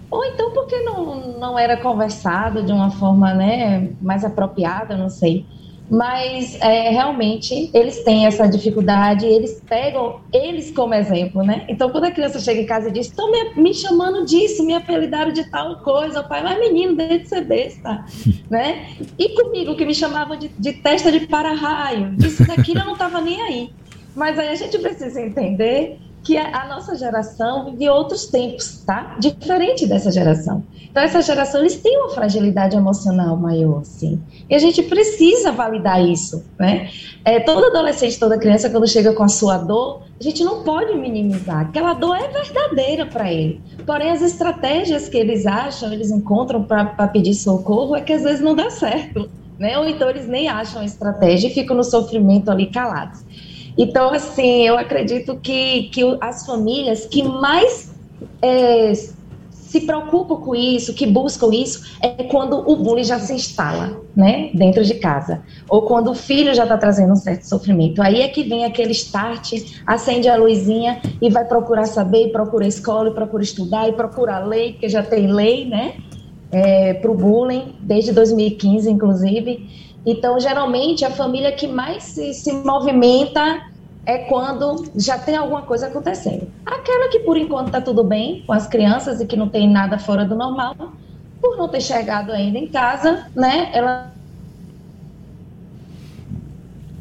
Ou 0.09 0.23
então 0.23 0.53
porque 0.53 0.79
não, 0.83 1.37
não 1.37 1.59
era 1.59 1.75
conversado 1.75 2.63
de 2.63 2.71
uma 2.71 2.91
forma 2.91 3.33
né, 3.33 3.93
mais 3.99 4.23
apropriada, 4.23 4.95
não 4.95 5.09
sei. 5.09 5.45
Mas 5.89 6.59
é, 6.61 6.89
realmente 6.89 7.69
eles 7.73 8.03
têm 8.03 8.25
essa 8.25 8.47
dificuldade, 8.47 9.25
eles 9.25 9.61
pegam 9.67 10.19
eles 10.33 10.71
como 10.71 10.93
exemplo, 10.93 11.43
né? 11.43 11.65
Então, 11.67 11.89
quando 11.89 12.05
a 12.05 12.11
criança 12.11 12.39
chega 12.39 12.61
em 12.61 12.65
casa 12.65 12.89
e 12.89 12.91
diz, 12.91 13.07
estão 13.07 13.31
me, 13.31 13.53
me, 13.55 13.73
chamando 13.73 14.25
disso, 14.25 14.65
me 14.65 14.73
apelidaram 14.73 15.31
de 15.31 15.49
tal 15.49 15.77
coisa, 15.77 16.21
o 16.21 16.27
pai, 16.27 16.43
mas 16.43 16.59
menino, 16.59 16.95
deixa 16.95 17.19
de 17.19 17.29
ser 17.29 17.45
besta, 17.45 18.03
né? 18.49 18.87
E 19.17 19.29
comigo, 19.29 19.75
que 19.75 19.85
me 19.85 19.93
chamavam 19.93 20.37
de, 20.37 20.47
de 20.47 20.73
testa 20.73 21.11
de 21.11 21.27
para-raio, 21.27 22.15
isso 22.19 22.45
daqui 22.45 22.71
eu 22.75 22.85
não 22.85 22.93
estava 22.93 23.21
nem 23.21 23.41
aí. 23.41 23.69
Mas 24.15 24.39
aí 24.39 24.49
a 24.49 24.55
gente 24.55 24.79
precisa 24.79 25.21
entender 25.21 25.99
que 26.25 26.35
a 26.35 26.67
nossa 26.67 26.95
geração 26.95 27.65
vive 27.65 27.87
outros 27.87 28.25
tempos, 28.25 28.83
tá? 28.83 29.15
Diferente 29.19 29.85
dessa 29.85 30.11
geração. 30.11 30.63
Então, 30.89 31.03
essa 31.03 31.21
geração, 31.21 31.61
eles 31.61 31.75
têm 31.75 31.97
uma 31.99 32.09
fragilidade 32.09 32.75
emocional 32.75 33.37
maior, 33.37 33.83
sim. 33.83 34.19
E 34.49 34.55
a 34.55 34.59
gente 34.59 34.81
precisa 34.81 35.51
validar 35.51 36.03
isso, 36.03 36.43
né? 36.57 36.89
É, 37.23 37.39
todo 37.39 37.65
adolescente, 37.65 38.17
toda 38.17 38.39
criança, 38.39 38.71
quando 38.71 38.87
chega 38.87 39.13
com 39.13 39.21
a 39.21 39.27
sua 39.27 39.59
dor, 39.59 40.01
a 40.19 40.23
gente 40.23 40.43
não 40.43 40.63
pode 40.63 40.97
minimizar. 40.97 41.67
Aquela 41.67 41.93
dor 41.93 42.15
é 42.15 42.27
verdadeira 42.27 43.05
para 43.05 43.31
ele. 43.31 43.61
Porém, 43.85 44.09
as 44.09 44.23
estratégias 44.23 45.07
que 45.07 45.17
eles 45.17 45.45
acham, 45.45 45.93
eles 45.93 46.09
encontram 46.09 46.63
para 46.63 47.07
pedir 47.07 47.35
socorro, 47.35 47.95
é 47.95 48.01
que 48.01 48.13
às 48.13 48.23
vezes 48.23 48.41
não 48.41 48.55
dá 48.55 48.71
certo, 48.71 49.29
né? 49.59 49.77
Ou 49.77 49.87
então 49.87 50.09
eles 50.09 50.27
nem 50.27 50.49
acham 50.49 50.81
a 50.81 50.85
estratégia 50.85 51.49
e 51.49 51.53
ficam 51.53 51.77
no 51.77 51.83
sofrimento 51.83 52.49
ali 52.49 52.65
calados. 52.65 53.23
Então, 53.77 54.13
assim, 54.13 54.65
eu 54.65 54.77
acredito 54.77 55.37
que, 55.37 55.83
que 55.89 56.01
as 56.21 56.45
famílias 56.45 57.05
que 57.05 57.23
mais 57.23 57.93
é, 58.41 58.93
se 59.75 59.81
preocupam 59.81 60.37
com 60.37 60.55
isso, 60.55 60.93
que 60.93 61.05
buscam 61.05 61.53
isso, 61.53 61.97
é 62.01 62.23
quando 62.23 62.57
o 62.65 62.77
bullying 62.77 63.03
já 63.03 63.19
se 63.19 63.33
instala, 63.33 63.99
né, 64.15 64.49
dentro 64.53 64.85
de 64.85 64.93
casa. 64.93 65.41
Ou 65.67 65.81
quando 65.81 66.11
o 66.11 66.15
filho 66.15 66.55
já 66.55 66.63
está 66.63 66.77
trazendo 66.77 67.11
um 67.11 67.17
certo 67.17 67.43
sofrimento. 67.43 68.01
Aí 68.01 68.21
é 68.21 68.29
que 68.29 68.43
vem 68.43 68.63
aquele 68.63 68.93
start, 68.93 69.51
acende 69.85 70.29
a 70.29 70.37
luzinha 70.37 71.01
e 71.21 71.29
vai 71.29 71.43
procurar 71.43 71.85
saber, 71.87 72.31
procura 72.31 72.65
escola, 72.65 73.11
procura 73.11 73.43
estudar 73.43 73.89
e 73.89 73.91
procura 73.91 74.39
lei, 74.39 74.71
porque 74.71 74.87
já 74.87 75.03
tem 75.03 75.27
lei, 75.27 75.65
né, 75.65 75.95
é, 76.55 76.93
para 76.93 77.11
o 77.11 77.13
bullying, 77.13 77.75
desde 77.81 78.13
2015, 78.13 78.89
inclusive. 78.89 79.69
Então, 80.05 80.39
geralmente, 80.39 81.03
a 81.03 81.11
família 81.11 81.51
que 81.51 81.67
mais 81.67 82.03
se, 82.03 82.33
se 82.33 82.53
movimenta 82.53 83.61
é 84.05 84.19
quando 84.19 84.85
já 84.95 85.17
tem 85.17 85.35
alguma 85.35 85.63
coisa 85.63 85.87
acontecendo. 85.87 86.47
Aquela 86.65 87.09
que, 87.09 87.19
por 87.19 87.35
enquanto, 87.35 87.67
está 87.67 87.81
tudo 87.81 88.05
bem 88.05 88.45
com 88.47 88.53
as 88.53 88.67
crianças 88.67 89.19
e 89.19 89.25
que 89.25 89.35
não 89.35 89.49
tem 89.49 89.69
nada 89.69 89.99
fora 89.99 90.23
do 90.23 90.33
normal, 90.33 90.75
por 91.41 91.57
não 91.57 91.67
ter 91.67 91.81
chegado 91.81 92.31
ainda 92.31 92.57
em 92.57 92.67
casa, 92.67 93.25
né? 93.35 93.71
Ela 93.73 94.13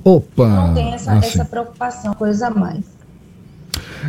Opa! 0.03 0.47
Não 0.47 0.75
tem 0.75 0.93
essa, 0.93 1.13
assim. 1.13 1.29
essa 1.29 1.45
preocupação, 1.45 2.13
coisa 2.15 2.49
a 2.49 2.51
mais. 2.51 2.85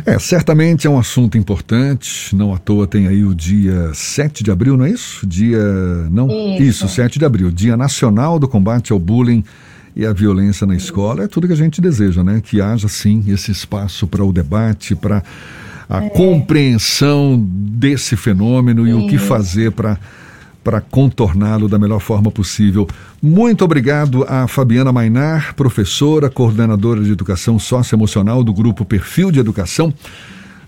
É, 0.04 0.18
certamente 0.18 0.86
é 0.86 0.90
um 0.90 0.98
assunto 0.98 1.38
importante, 1.38 2.34
não 2.34 2.54
à 2.54 2.58
toa 2.58 2.86
tem 2.86 3.08
aí 3.08 3.24
o 3.24 3.34
dia 3.34 3.90
7 3.94 4.44
de 4.44 4.50
abril, 4.50 4.76
não 4.76 4.84
é 4.84 4.90
isso? 4.90 5.26
Dia. 5.26 5.58
Não? 6.10 6.28
Isso, 6.56 6.84
isso 6.84 6.88
7 6.88 7.18
de 7.18 7.24
abril, 7.24 7.50
Dia 7.50 7.76
Nacional 7.76 8.38
do 8.38 8.46
Combate 8.46 8.92
ao 8.92 8.98
Bullying 8.98 9.42
e 9.94 10.04
a 10.04 10.12
violência 10.12 10.66
na 10.66 10.76
escola. 10.76 11.24
É 11.24 11.26
tudo 11.26 11.46
que 11.46 11.52
a 11.52 11.56
gente 11.56 11.80
deseja, 11.80 12.22
né? 12.22 12.42
Que 12.44 12.60
haja 12.60 12.88
sim 12.88 13.24
esse 13.28 13.50
espaço 13.50 14.06
para 14.06 14.22
o 14.22 14.32
debate, 14.32 14.94
para 14.94 15.22
a 15.88 16.04
é. 16.04 16.08
compreensão 16.10 17.42
desse 17.48 18.16
fenômeno 18.16 18.86
e 18.86 18.92
o 18.92 19.06
que 19.08 19.18
fazer 19.18 19.72
para 19.72 19.98
para 20.66 20.80
contorná-lo 20.80 21.68
da 21.68 21.78
melhor 21.78 22.00
forma 22.00 22.28
possível. 22.28 22.88
Muito 23.22 23.64
obrigado 23.64 24.24
a 24.28 24.48
Fabiana 24.48 24.92
Mainar, 24.92 25.54
professora, 25.54 26.28
coordenadora 26.28 27.04
de 27.04 27.12
educação 27.12 27.56
socioemocional 27.56 28.42
do 28.42 28.52
grupo 28.52 28.84
Perfil 28.84 29.30
de 29.30 29.38
Educação, 29.38 29.94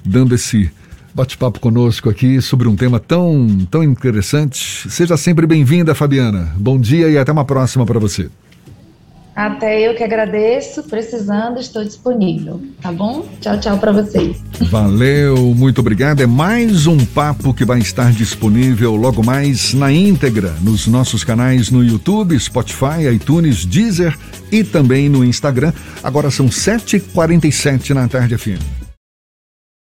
dando 0.05 0.37
esse 0.37 0.71
bate-papo 1.13 1.59
conosco 1.59 2.09
aqui 2.09 2.41
sobre 2.41 2.69
um 2.69 2.77
tema 2.77 3.01
tão, 3.01 3.67
tão 3.69 3.83
interessante. 3.83 4.89
Seja 4.89 5.17
sempre 5.17 5.49
bem-vinda, 5.49 5.97
Fabiana. 5.97 6.55
Bom 6.57 6.79
dia 6.79 7.09
e 7.09 7.19
até 7.19 7.33
uma 7.33 7.45
próxima 7.45 7.85
para 7.85 7.99
você. 7.99 8.31
Até 9.39 9.89
eu 9.89 9.95
que 9.95 10.03
agradeço. 10.03 10.83
Precisando, 10.83 11.61
estou 11.61 11.85
disponível. 11.85 12.61
Tá 12.83 12.91
bom? 12.91 13.25
Tchau, 13.41 13.61
tchau 13.61 13.79
para 13.79 13.93
vocês. 13.93 14.43
Valeu, 14.63 15.55
muito 15.55 15.81
obrigado. 15.81 16.21
É 16.21 16.27
mais 16.27 16.89
um 16.89 16.99
papo 17.07 17.55
que 17.55 17.65
vai 17.65 17.79
estar 17.79 18.11
disponível 18.11 18.97
logo 18.97 19.25
mais 19.25 19.73
na 19.75 19.93
íntegra 19.93 20.53
nos 20.61 20.89
nossos 20.89 21.23
canais 21.23 21.71
no 21.71 21.85
YouTube, 21.85 22.37
Spotify, 22.37 23.07
iTunes, 23.15 23.65
Deezer 23.65 24.19
e 24.51 24.65
também 24.65 25.09
no 25.09 25.25
Instagram. 25.25 25.73
Agora 26.03 26.33
são 26.33 26.47
7h47 26.47 27.91
na 27.91 28.09
tarde, 28.09 28.37
FM. 28.37 28.88